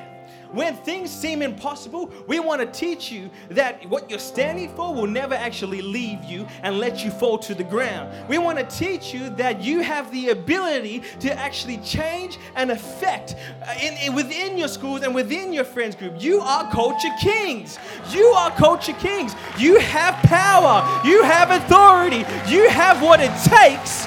When 0.51 0.75
things 0.75 1.11
seem 1.11 1.41
impossible, 1.41 2.11
we 2.27 2.39
want 2.39 2.61
to 2.61 2.67
teach 2.67 3.11
you 3.11 3.29
that 3.49 3.87
what 3.89 4.09
you're 4.09 4.19
standing 4.19 4.73
for 4.75 4.93
will 4.93 5.07
never 5.07 5.35
actually 5.35 5.81
leave 5.81 6.23
you 6.23 6.47
and 6.63 6.79
let 6.79 7.03
you 7.03 7.11
fall 7.11 7.37
to 7.39 7.55
the 7.55 7.63
ground. 7.63 8.11
We 8.29 8.37
want 8.37 8.57
to 8.57 8.65
teach 8.65 9.13
you 9.13 9.29
that 9.31 9.61
you 9.61 9.81
have 9.81 10.11
the 10.11 10.29
ability 10.29 11.03
to 11.21 11.33
actually 11.37 11.77
change 11.77 12.37
and 12.55 12.71
affect 12.71 13.35
uh, 13.63 13.73
in, 13.81 13.93
in, 13.97 14.15
within 14.15 14.57
your 14.57 14.67
schools 14.67 15.01
and 15.03 15.13
within 15.13 15.53
your 15.53 15.65
friends 15.65 15.95
group. 15.95 16.21
You 16.21 16.41
are 16.41 16.71
culture 16.71 17.13
kings. 17.19 17.77
You 18.11 18.25
are 18.27 18.51
culture 18.51 18.93
kings. 18.93 19.35
You 19.57 19.79
have 19.79 20.15
power. 20.23 21.05
You 21.05 21.23
have 21.23 21.51
authority. 21.51 22.25
You 22.51 22.69
have 22.69 23.01
what 23.01 23.19
it 23.19 23.31
takes 23.43 24.05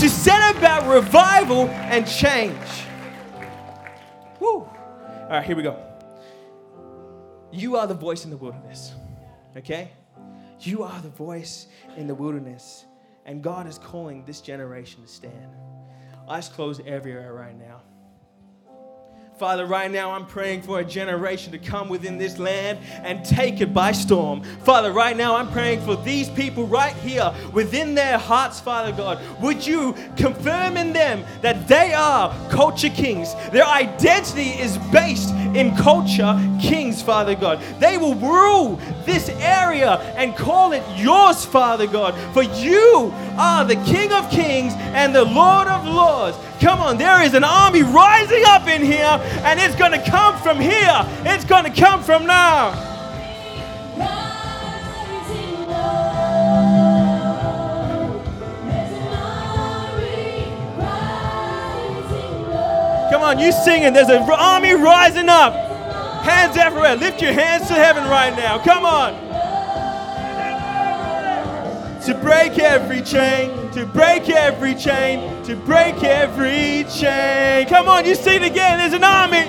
to 0.00 0.08
set 0.08 0.56
about 0.56 0.88
revival 0.92 1.68
and 1.68 2.06
change. 2.06 2.56
All 5.30 5.36
right, 5.36 5.46
here 5.46 5.54
we 5.54 5.62
go. 5.62 5.80
You 7.52 7.76
are 7.76 7.86
the 7.86 7.94
voice 7.94 8.24
in 8.24 8.30
the 8.30 8.36
wilderness, 8.36 8.94
okay? 9.56 9.92
You 10.58 10.82
are 10.82 11.00
the 11.02 11.08
voice 11.08 11.68
in 11.96 12.08
the 12.08 12.14
wilderness, 12.16 12.84
and 13.26 13.40
God 13.40 13.68
is 13.68 13.78
calling 13.78 14.24
this 14.24 14.40
generation 14.40 15.02
to 15.02 15.08
stand. 15.08 15.54
Eyes 16.28 16.48
closed 16.48 16.84
everywhere 16.84 17.32
right 17.32 17.56
now. 17.56 17.79
Father, 19.40 19.64
right 19.64 19.90
now 19.90 20.10
I'm 20.10 20.26
praying 20.26 20.60
for 20.60 20.80
a 20.80 20.84
generation 20.84 21.50
to 21.52 21.58
come 21.58 21.88
within 21.88 22.18
this 22.18 22.38
land 22.38 22.78
and 23.02 23.24
take 23.24 23.62
it 23.62 23.72
by 23.72 23.90
storm. 23.90 24.42
Father, 24.64 24.92
right 24.92 25.16
now 25.16 25.34
I'm 25.34 25.50
praying 25.50 25.80
for 25.80 25.96
these 25.96 26.28
people 26.28 26.66
right 26.66 26.92
here 26.96 27.32
within 27.54 27.94
their 27.94 28.18
hearts, 28.18 28.60
Father 28.60 28.92
God. 28.92 29.18
Would 29.40 29.66
you 29.66 29.94
confirm 30.18 30.76
in 30.76 30.92
them 30.92 31.24
that 31.40 31.66
they 31.68 31.94
are 31.94 32.30
culture 32.50 32.90
kings? 32.90 33.32
Their 33.50 33.64
identity 33.64 34.50
is 34.60 34.76
based 34.92 35.30
in 35.56 35.74
culture 35.76 36.38
kings, 36.60 37.02
Father 37.02 37.34
God. 37.34 37.60
They 37.78 37.98
will 37.98 38.14
rule 38.14 38.76
this 39.04 39.28
area 39.28 39.98
and 40.16 40.36
call 40.36 40.72
it 40.72 40.82
yours, 40.96 41.44
Father 41.44 41.86
God. 41.86 42.14
For 42.32 42.42
you 42.42 43.12
are 43.38 43.64
the 43.64 43.76
King 43.76 44.12
of 44.12 44.30
kings 44.30 44.72
and 44.76 45.14
the 45.14 45.24
Lord 45.24 45.68
of 45.68 45.84
lords. 45.86 46.36
Come 46.60 46.80
on, 46.80 46.98
there 46.98 47.22
is 47.22 47.34
an 47.34 47.44
army 47.44 47.82
rising 47.82 48.42
up 48.46 48.66
in 48.68 48.82
here, 48.82 49.18
and 49.44 49.58
it's 49.58 49.74
going 49.76 49.92
to 49.92 50.10
come 50.10 50.36
from 50.38 50.60
here. 50.60 51.06
It's 51.24 51.44
going 51.44 51.64
to 51.64 51.80
come 51.80 52.02
from 52.02 52.26
now. 52.26 52.88
Come 63.20 63.36
on, 63.36 63.38
you 63.38 63.52
singing. 63.52 63.92
There's 63.92 64.08
an 64.08 64.22
army 64.30 64.72
rising 64.72 65.28
up. 65.28 65.52
Hands 66.24 66.56
everywhere. 66.56 66.96
Lift 66.96 67.20
your 67.20 67.34
hands 67.34 67.68
to 67.68 67.74
heaven 67.74 68.04
right 68.04 68.34
now. 68.34 68.56
Come 68.56 68.86
on. 68.86 69.12
To 72.06 72.14
break 72.14 72.58
every 72.58 73.02
chain, 73.02 73.70
to 73.72 73.84
break 73.84 74.30
every 74.30 74.74
chain, 74.74 75.44
to 75.44 75.54
break 75.54 76.02
every 76.02 76.86
chain. 76.90 77.68
Come 77.68 77.88
on, 77.90 78.06
you 78.06 78.14
sing 78.14 78.36
it 78.36 78.46
again. 78.50 78.78
There's 78.78 78.94
an 78.94 79.04
army. 79.04 79.44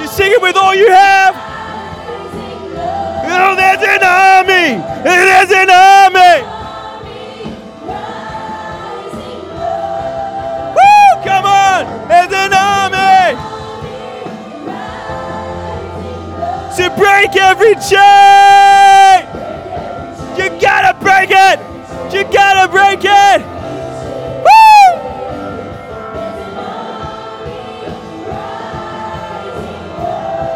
You 0.00 0.06
sing 0.06 0.30
it 0.30 0.40
with 0.40 0.54
all 0.56 0.72
you 0.72 0.88
have. 0.88 1.34
Oh, 3.26 3.56
there's 3.56 3.82
an 3.82 4.04
army. 4.04 4.78
There's 5.02 5.50
an 5.50 5.70
army. 5.70 6.44
Woo! 10.76 11.24
Come 11.26 11.44
on. 11.46 11.62
There's 12.08 12.32
an 12.32 12.52
To 16.76 16.88
break 16.96 17.36
every 17.36 17.74
chain. 17.74 19.26
You 20.38 20.48
gotta 20.58 20.98
break 20.98 21.30
it. 21.30 21.60
You 22.14 22.24
gotta 22.32 22.66
break 22.72 23.04
it. 23.04 23.42
Woo! 24.42 24.82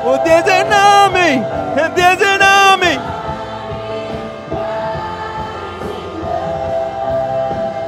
Well, 0.04 0.24
there's 0.24 0.48
an 0.48 0.72
army, 0.72 1.44
and 1.82 1.94
there's 1.94 2.22
an 2.22 2.40
army. 2.40 2.96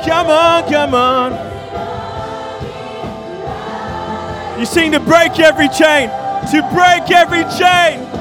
Come 0.05 0.27
on, 0.29 0.71
come 0.71 0.95
on. 0.95 1.33
You 4.61 4.67
sing 4.67 4.93
to 4.93 5.01
break 5.01 5.41
every 5.41 5.69
chain, 5.69 6.11
to 6.51 6.63
break 6.75 7.11
every 7.11 7.45
chain. 7.57 8.18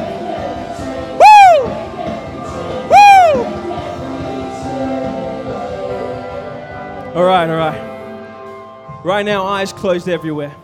All 7.18 7.24
right, 7.24 7.50
all 7.50 7.56
right. 7.56 9.04
Right 9.04 9.26
now, 9.26 9.44
eyes 9.44 9.74
closed 9.74 10.08
everywhere. 10.08 10.56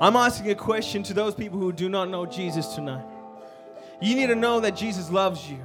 I'm 0.00 0.16
asking 0.16 0.50
a 0.50 0.56
question 0.56 1.04
to 1.04 1.14
those 1.14 1.36
people 1.36 1.56
who 1.60 1.70
do 1.70 1.88
not 1.88 2.10
know 2.10 2.26
Jesus 2.26 2.74
tonight. 2.74 3.04
You 4.02 4.16
need 4.16 4.26
to 4.26 4.34
know 4.34 4.58
that 4.58 4.74
Jesus 4.74 5.08
loves 5.08 5.48
you. 5.48 5.60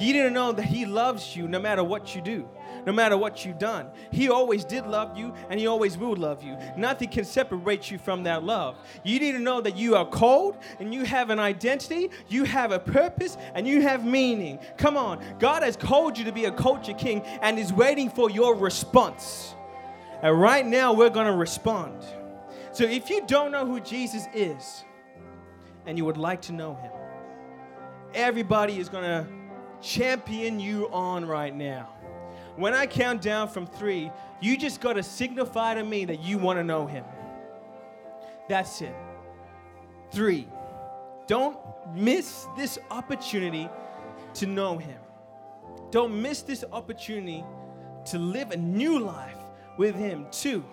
You 0.00 0.12
need 0.12 0.22
to 0.22 0.30
know 0.30 0.50
that 0.50 0.64
He 0.64 0.86
loves 0.86 1.36
you 1.36 1.46
no 1.46 1.60
matter 1.60 1.84
what 1.84 2.16
you 2.16 2.20
do, 2.20 2.48
no 2.86 2.92
matter 2.92 3.18
what 3.18 3.44
you've 3.44 3.58
done. 3.58 3.90
He 4.12 4.30
always 4.30 4.64
did 4.64 4.86
love 4.86 5.18
you 5.18 5.34
and 5.50 5.58
He 5.58 5.66
always 5.66 5.98
will 5.98 6.16
love 6.16 6.42
you. 6.42 6.56
Nothing 6.76 7.08
can 7.08 7.24
separate 7.24 7.90
you 7.90 7.98
from 7.98 8.22
that 8.22 8.44
love. 8.44 8.76
You 9.04 9.18
need 9.18 9.32
to 9.32 9.40
know 9.40 9.60
that 9.60 9.76
you 9.76 9.96
are 9.96 10.06
called 10.06 10.56
and 10.78 10.94
you 10.94 11.04
have 11.04 11.30
an 11.30 11.40
identity, 11.40 12.10
you 12.28 12.44
have 12.44 12.70
a 12.70 12.78
purpose, 12.78 13.36
and 13.54 13.66
you 13.66 13.82
have 13.82 14.04
meaning. 14.04 14.60
Come 14.78 14.96
on, 14.96 15.22
God 15.38 15.62
has 15.62 15.76
called 15.76 16.16
you 16.16 16.24
to 16.24 16.32
be 16.32 16.44
a 16.44 16.52
culture 16.52 16.94
king 16.94 17.22
and 17.42 17.58
is 17.58 17.72
waiting 17.72 18.08
for 18.08 18.30
your 18.30 18.54
response. 18.54 19.54
And 20.22 20.40
right 20.40 20.64
now, 20.64 20.94
we're 20.94 21.10
going 21.10 21.26
to 21.26 21.36
respond. 21.36 22.02
So 22.72 22.84
if 22.84 23.10
you 23.10 23.22
don't 23.26 23.52
know 23.52 23.66
who 23.66 23.80
Jesus 23.80 24.26
is 24.34 24.84
and 25.86 25.98
you 25.98 26.04
would 26.04 26.16
like 26.16 26.42
to 26.42 26.52
know 26.52 26.74
him, 26.74 26.92
everybody 28.14 28.78
is 28.78 28.88
going 28.88 29.04
to 29.04 29.26
champion 29.80 30.58
you 30.58 30.88
on 30.90 31.24
right 31.24 31.54
now. 31.54 31.95
When 32.56 32.72
I 32.72 32.86
count 32.86 33.20
down 33.20 33.48
from 33.48 33.66
three, 33.66 34.10
you 34.40 34.56
just 34.56 34.80
got 34.80 34.94
to 34.94 35.02
signify 35.02 35.74
to 35.74 35.84
me 35.84 36.06
that 36.06 36.22
you 36.22 36.38
want 36.38 36.58
to 36.58 36.64
know 36.64 36.86
him. 36.86 37.04
That's 38.48 38.80
it. 38.80 38.94
Three. 40.10 40.48
Don't 41.26 41.58
miss 41.94 42.46
this 42.56 42.78
opportunity 42.90 43.68
to 44.34 44.46
know 44.46 44.78
him. 44.78 44.98
Don't 45.90 46.20
miss 46.20 46.42
this 46.42 46.64
opportunity 46.72 47.44
to 48.06 48.18
live 48.18 48.52
a 48.52 48.56
new 48.56 49.00
life 49.00 49.38
with 49.76 49.94
him. 49.94 50.26
Two. 50.30 50.64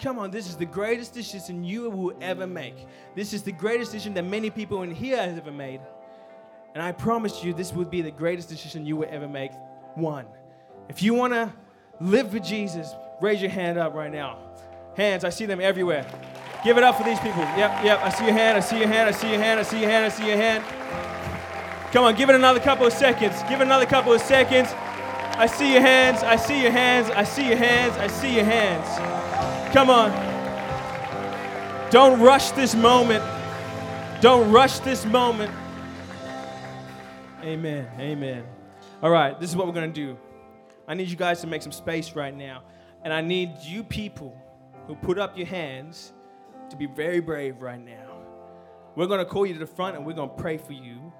Come 0.00 0.18
on, 0.18 0.30
this 0.30 0.48
is 0.48 0.56
the 0.56 0.66
greatest 0.66 1.12
decision 1.12 1.64
you 1.64 1.90
will 1.90 2.16
ever 2.20 2.46
make. 2.46 2.86
This 3.14 3.32
is 3.32 3.42
the 3.42 3.52
greatest 3.52 3.92
decision 3.92 4.14
that 4.14 4.24
many 4.24 4.48
people 4.48 4.82
in 4.82 4.92
here 4.92 5.16
have 5.16 5.36
ever 5.36 5.52
made. 5.52 5.80
And 6.74 6.82
I 6.82 6.92
promise 6.92 7.42
you, 7.42 7.52
this 7.52 7.72
would 7.72 7.90
be 7.90 8.02
the 8.02 8.10
greatest 8.10 8.48
decision 8.48 8.86
you 8.86 8.96
will 8.96 9.08
ever 9.10 9.28
make. 9.28 9.52
One. 9.94 10.26
If 10.88 11.02
you 11.02 11.14
want 11.14 11.32
to 11.34 11.52
live 12.00 12.30
for 12.30 12.38
Jesus, 12.38 12.92
raise 13.20 13.40
your 13.40 13.50
hand 13.50 13.78
up 13.78 13.94
right 13.94 14.10
now. 14.10 14.38
Hands, 14.96 15.22
I 15.24 15.30
see 15.30 15.46
them 15.46 15.60
everywhere. 15.60 16.06
Give 16.64 16.76
it 16.76 16.82
up 16.82 16.96
for 16.96 17.04
these 17.04 17.20
people. 17.20 17.40
Yep, 17.40 17.84
yep. 17.84 18.00
I 18.02 18.10
see 18.10 18.24
your 18.24 18.34
hand, 18.34 18.56
I 18.56 18.60
see 18.60 18.78
your 18.78 18.88
hand, 18.88 19.08
I 19.08 19.12
see 19.12 19.30
your 19.30 19.38
hand, 19.38 19.60
I 19.60 19.62
see 19.62 19.80
your 19.80 19.90
hand, 19.90 20.04
I 20.04 20.08
see 20.08 20.26
your 20.26 20.36
hand. 20.36 20.64
Come 21.92 22.04
on, 22.04 22.16
give 22.16 22.28
it 22.28 22.34
another 22.34 22.60
couple 22.60 22.86
of 22.86 22.92
seconds. 22.92 23.40
Give 23.48 23.60
it 23.60 23.64
another 23.64 23.86
couple 23.86 24.12
of 24.12 24.20
seconds. 24.20 24.68
I 25.36 25.46
see 25.46 25.72
your 25.72 25.82
hands, 25.82 26.22
I 26.22 26.36
see 26.36 26.62
your 26.62 26.72
hands, 26.72 27.10
I 27.10 27.22
see 27.22 27.46
your 27.46 27.56
hands, 27.56 27.96
I 27.96 28.08
see 28.08 28.34
your 28.34 28.44
hands. 28.44 29.72
Come 29.72 29.88
on. 29.88 30.10
Don't 31.90 32.20
rush 32.20 32.50
this 32.50 32.74
moment. 32.74 33.22
Don't 34.20 34.50
rush 34.50 34.80
this 34.80 35.04
moment. 35.06 35.52
Amen. 37.42 37.86
Amen. 37.98 38.44
All 39.00 39.10
right, 39.10 39.38
this 39.38 39.48
is 39.48 39.56
what 39.56 39.68
we're 39.68 39.72
going 39.72 39.92
to 39.92 39.94
do. 39.94 40.18
I 40.88 40.94
need 40.94 41.08
you 41.08 41.16
guys 41.16 41.42
to 41.42 41.46
make 41.46 41.62
some 41.62 41.70
space 41.70 42.16
right 42.16 42.34
now. 42.34 42.62
And 43.04 43.12
I 43.12 43.20
need 43.20 43.52
you 43.60 43.84
people 43.84 44.34
who 44.86 44.94
put 44.96 45.18
up 45.18 45.36
your 45.36 45.46
hands 45.46 46.14
to 46.70 46.76
be 46.76 46.86
very 46.86 47.20
brave 47.20 47.60
right 47.60 47.78
now. 47.78 48.16
We're 48.96 49.06
going 49.06 49.20
to 49.20 49.26
call 49.26 49.46
you 49.46 49.52
to 49.52 49.60
the 49.60 49.66
front 49.66 49.96
and 49.96 50.04
we're 50.04 50.14
going 50.14 50.30
to 50.30 50.34
pray 50.34 50.56
for 50.56 50.72
you. 50.72 51.12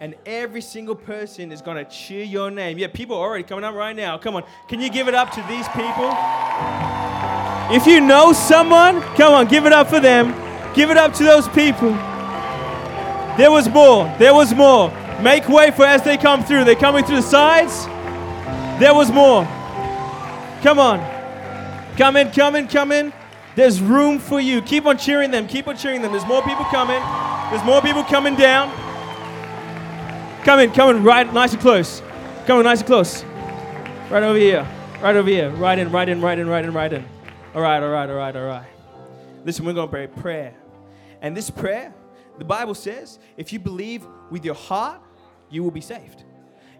And 0.00 0.16
every 0.26 0.62
single 0.62 0.96
person 0.96 1.52
is 1.52 1.62
going 1.62 1.76
to 1.76 1.84
cheer 1.88 2.24
your 2.24 2.50
name. 2.50 2.78
Yeah, 2.78 2.88
people 2.88 3.16
are 3.16 3.20
already 3.20 3.44
coming 3.44 3.64
up 3.64 3.74
right 3.74 3.94
now. 3.94 4.18
Come 4.18 4.34
on. 4.34 4.44
Can 4.66 4.80
you 4.80 4.90
give 4.90 5.06
it 5.06 5.14
up 5.14 5.30
to 5.32 5.44
these 5.48 5.68
people? 5.68 6.10
If 7.70 7.86
you 7.86 8.00
know 8.00 8.32
someone, 8.32 9.02
come 9.16 9.34
on, 9.34 9.46
give 9.46 9.66
it 9.66 9.72
up 9.72 9.88
for 9.88 10.00
them. 10.00 10.34
Give 10.74 10.90
it 10.90 10.96
up 10.96 11.12
to 11.14 11.22
those 11.24 11.48
people. 11.48 11.92
There 13.36 13.50
was 13.50 13.68
more. 13.68 14.12
There 14.18 14.34
was 14.34 14.54
more. 14.54 14.90
Make 15.20 15.48
way 15.48 15.70
for 15.70 15.84
as 15.84 16.02
they 16.02 16.16
come 16.16 16.42
through. 16.42 16.64
They're 16.64 16.74
coming 16.74 17.04
through 17.04 17.16
the 17.16 17.22
sides. 17.22 17.86
There 18.78 18.94
was 18.94 19.10
more. 19.10 19.44
Come 20.62 20.78
on. 20.78 21.00
Come 21.96 22.16
in, 22.16 22.30
come 22.30 22.56
in, 22.56 22.68
come 22.68 22.92
in. 22.92 23.12
There's 23.54 23.80
room 23.80 24.18
for 24.18 24.40
you. 24.40 24.62
Keep 24.62 24.86
on 24.86 24.96
cheering 24.96 25.30
them. 25.30 25.46
Keep 25.46 25.68
on 25.68 25.76
cheering 25.76 26.00
them. 26.00 26.12
There's 26.12 26.26
more 26.26 26.42
people 26.42 26.64
coming. 26.64 27.00
There's 27.50 27.64
more 27.64 27.82
people 27.82 28.02
coming 28.04 28.34
down. 28.34 28.70
Come 30.44 30.60
in, 30.60 30.72
come 30.72 30.96
in, 30.96 31.04
right 31.04 31.32
nice 31.32 31.52
and 31.52 31.60
close. 31.60 32.02
Come 32.46 32.58
in, 32.58 32.64
nice 32.64 32.78
and 32.78 32.86
close. 32.86 33.24
Right 34.10 34.22
over 34.22 34.38
here. 34.38 34.66
Right 35.00 35.14
over 35.14 35.28
here. 35.28 35.50
Right 35.50 35.78
in, 35.78 35.92
right 35.92 36.08
in, 36.08 36.20
right 36.20 36.38
in, 36.38 36.48
right 36.48 36.64
in, 36.64 36.72
right 36.72 36.92
in. 36.92 37.04
All 37.54 37.60
right, 37.60 37.82
all 37.82 37.90
right, 37.90 38.08
all 38.08 38.16
right, 38.16 38.34
all 38.34 38.46
right. 38.46 38.66
Listen, 39.44 39.66
we're 39.66 39.74
going 39.74 39.88
to 39.88 39.92
pray 39.92 40.06
prayer. 40.06 40.54
And 41.20 41.36
this 41.36 41.50
prayer, 41.50 41.92
the 42.38 42.44
Bible 42.44 42.74
says, 42.74 43.18
if 43.36 43.52
you 43.52 43.58
believe 43.58 44.06
with 44.30 44.44
your 44.44 44.54
heart, 44.54 45.00
you 45.50 45.62
will 45.62 45.70
be 45.70 45.80
saved. 45.80 46.24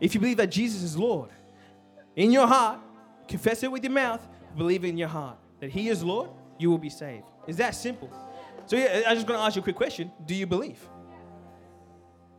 If 0.00 0.14
you 0.14 0.20
believe 0.20 0.38
that 0.38 0.50
Jesus 0.50 0.82
is 0.82 0.96
Lord, 0.96 1.30
in 2.16 2.32
your 2.32 2.46
heart, 2.46 2.80
confess 3.28 3.62
it 3.62 3.70
with 3.70 3.82
your 3.84 3.92
mouth, 3.92 4.26
believe 4.56 4.84
in 4.84 4.96
your 4.96 5.08
heart 5.08 5.38
that 5.60 5.70
He 5.70 5.88
is 5.88 6.02
Lord, 6.02 6.30
you 6.58 6.70
will 6.70 6.78
be 6.78 6.90
saved. 6.90 7.24
Is 7.46 7.56
that 7.56 7.74
simple. 7.74 8.10
So 8.66 8.76
yeah, 8.76 9.02
I'm 9.06 9.14
just 9.14 9.26
going 9.26 9.38
to 9.38 9.44
ask 9.44 9.56
you 9.56 9.60
a 9.60 9.62
quick 9.62 9.76
question. 9.76 10.10
Do 10.26 10.34
you 10.34 10.46
believe? 10.46 10.88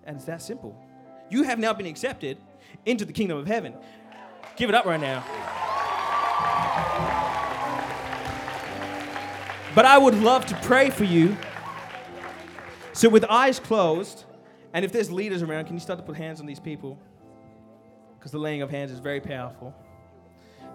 And 0.03 0.17
it's 0.17 0.25
that 0.25 0.41
simple. 0.41 0.77
You 1.29 1.43
have 1.43 1.59
now 1.59 1.73
been 1.73 1.85
accepted 1.85 2.37
into 2.85 3.05
the 3.05 3.13
kingdom 3.13 3.37
of 3.37 3.47
heaven. 3.47 3.73
Give 4.55 4.69
it 4.69 4.75
up 4.75 4.85
right 4.85 4.99
now. 4.99 5.23
But 9.75 9.85
I 9.85 9.97
would 9.97 10.15
love 10.15 10.45
to 10.47 10.55
pray 10.57 10.89
for 10.89 11.03
you. 11.03 11.35
So, 12.91 13.09
with 13.09 13.23
eyes 13.23 13.59
closed, 13.59 14.25
and 14.73 14.85
if 14.85 14.91
there's 14.91 15.11
leaders 15.11 15.41
around, 15.41 15.65
can 15.65 15.75
you 15.75 15.79
start 15.79 15.97
to 15.97 16.05
put 16.05 16.15
hands 16.15 16.39
on 16.39 16.45
these 16.45 16.59
people? 16.59 16.99
Because 18.23 18.31
the 18.31 18.39
laying 18.39 18.61
of 18.61 18.69
hands 18.69 18.89
is 18.89 18.99
very 18.99 19.19
powerful. 19.19 19.75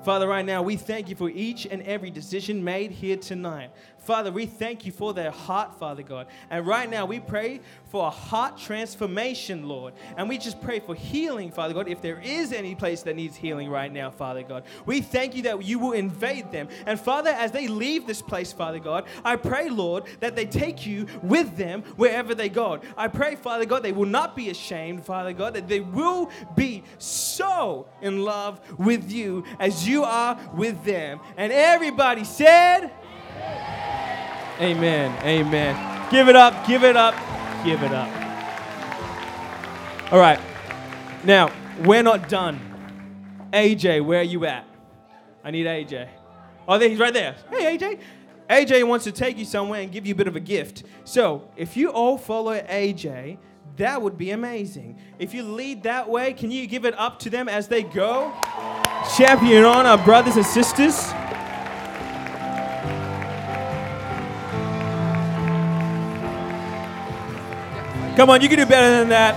Father, 0.05 0.29
right 0.29 0.45
now, 0.45 0.61
we 0.61 0.77
thank 0.77 1.09
you 1.09 1.17
for 1.17 1.31
each 1.31 1.65
and 1.65 1.81
every 1.85 2.11
decision 2.11 2.63
made 2.63 2.91
here 2.91 3.17
tonight. 3.17 3.71
Father, 4.09 4.33
we 4.33 4.47
thank 4.47 4.87
you 4.87 4.91
for 4.91 5.13
their 5.13 5.31
heart, 5.31 5.79
Father 5.79 6.03
God. 6.03 6.29
And 6.49 6.67
right 6.67 6.89
now, 6.89 7.05
we 7.05 7.21
pray 7.21 7.61
for 7.91 8.07
a 8.07 8.11
heart 8.11 8.57
transformation, 8.57 9.69
Lord. 9.69 9.93
And 10.17 10.31
we 10.31 10.39
just 10.39 10.63
pray 10.63 10.81
for 10.81 10.95
healing, 10.95 11.53
Father 11.53 11.75
God, 11.75 11.89
if 11.89 12.01
there 12.01 12.19
is 12.19 12.55
any 12.55 12.75
place 12.75 13.03
that 13.03 13.17
needs 13.17 13.37
healing 13.37 13.69
right 13.69 13.93
now, 13.93 14.11
Father 14.11 14.43
God. 14.43 14.65
We 14.87 15.03
thank 15.03 15.37
you 15.37 15.43
that 15.43 15.63
you 15.63 15.79
will 15.79 15.93
invade 15.93 16.51
them. 16.53 16.69
And 16.87 16.99
Father, 16.99 17.29
as 17.29 17.53
they 17.53 17.69
leave 17.69 18.07
this 18.07 18.23
place, 18.23 18.51
Father 18.51 18.79
God, 18.79 19.05
I 19.27 19.37
pray, 19.37 19.69
Lord, 19.69 20.05
that 20.21 20.35
they 20.35 20.47
take 20.47 20.87
you 20.87 21.07
with 21.23 21.59
them 21.59 21.83
wherever 21.97 22.35
they 22.35 22.49
go. 22.49 22.81
I 22.97 23.09
pray, 23.09 23.35
Father 23.35 23.67
God, 23.67 23.83
they 23.83 23.93
will 23.93 24.07
not 24.07 24.35
be 24.35 24.49
ashamed, 24.49 25.05
Father 25.05 25.35
God, 25.35 25.53
that 25.53 25.69
they 25.69 25.81
will 25.81 26.31
be 26.57 26.83
so 26.97 27.87
in 28.01 28.25
love 28.25 28.59
with 28.79 29.13
you 29.13 29.45
as 29.61 29.87
you 29.87 30.05
are 30.05 30.41
with 30.55 30.83
them. 30.85 31.21
And 31.37 31.53
everybody 31.53 32.25
said, 32.25 32.91
Amen. 34.61 35.17
Amen. 35.25 36.11
Give 36.11 36.29
it 36.29 36.37
up. 36.37 36.67
Give 36.67 36.83
it 36.83 36.97
up. 36.97 37.15
Give 37.65 37.83
it 37.83 37.93
up. 37.93 38.09
All 40.13 40.19
right. 40.19 40.41
Now, 41.25 41.51
we're 41.85 42.03
not 42.03 42.29
done. 42.29 42.61
AJ, 43.53 44.05
where 44.05 44.21
are 44.21 44.25
you 44.25 44.45
at? 44.47 44.65
I 45.45 45.51
need 45.51 45.67
AJ. 45.67 46.09
Oh, 46.67 46.79
there, 46.79 46.89
he's 46.89 46.99
right 46.99 47.15
there. 47.15 47.37
Hey, 47.51 47.77
AJ. 47.77 48.01
AJ 48.51 48.87
wants 48.87 49.05
to 49.05 49.13
take 49.13 49.39
you 49.39 49.45
somewhere 49.45 49.83
and 49.83 49.93
give 49.93 50.07
you 50.07 50.15
a 50.15 50.17
bit 50.17 50.27
of 50.27 50.35
a 50.35 50.41
gift. 50.41 50.83
So, 51.05 51.51
if 51.57 51.77
you 51.77 51.91
all 51.91 52.19
follow 52.19 52.59
AJ, 52.59 53.39
that 53.77 54.03
would 54.03 54.19
be 54.19 54.33
amazing. 54.33 54.99
If 55.19 55.35
you 55.35 55.45
lead 55.45 55.85
that 55.85 56.09
way, 56.09 56.33
can 56.33 56.51
you 56.51 56.67
give 56.67 56.85
it 56.85 56.99
up 56.99 57.19
to 57.21 57.31
them 57.31 57.49
as 57.49 57.69
they 57.69 57.83
go? 57.83 58.33
Champion 59.17 59.65
on 59.65 59.87
our 59.87 59.99
brothers 59.99 60.37
and 60.37 60.45
sisters. 60.45 61.13
Come 68.19 68.31
on, 68.31 68.41
you 68.41 68.49
can 68.49 68.59
do 68.59 68.67
better 68.67 68.99
than 68.99 69.11
that. 69.11 69.33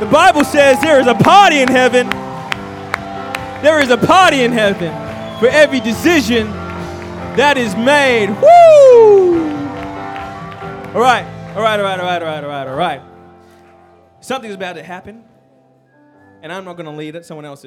The 0.00 0.06
Bible 0.06 0.42
says 0.42 0.80
there 0.80 0.98
is 0.98 1.06
a 1.06 1.14
party 1.14 1.60
in 1.60 1.68
heaven. 1.68 2.10
There 3.62 3.80
is 3.80 3.90
a 3.90 3.96
party 3.96 4.42
in 4.42 4.50
heaven 4.50 4.90
for 5.38 5.46
every 5.46 5.78
decision 5.78 6.50
that 7.36 7.56
is 7.56 7.76
made. 7.76 8.30
Woo! 8.30 9.46
All 10.92 11.00
right, 11.00 11.24
all 11.54 11.62
right, 11.62 11.78
all 11.78 11.84
right, 11.84 12.00
all 12.00 12.04
right, 12.04 12.20
all 12.20 12.28
right, 12.28 12.42
all 12.42 12.50
right, 12.50 12.66
all 12.66 12.76
right. 12.76 13.02
Something's 14.18 14.56
about 14.56 14.72
to 14.72 14.82
happen, 14.82 15.22
and 16.42 16.52
I'm 16.52 16.64
not 16.64 16.76
going 16.76 16.86
to 16.86 16.96
lead 16.96 17.14
it, 17.14 17.24
someone 17.24 17.44
else 17.44 17.60
is. 17.60 17.64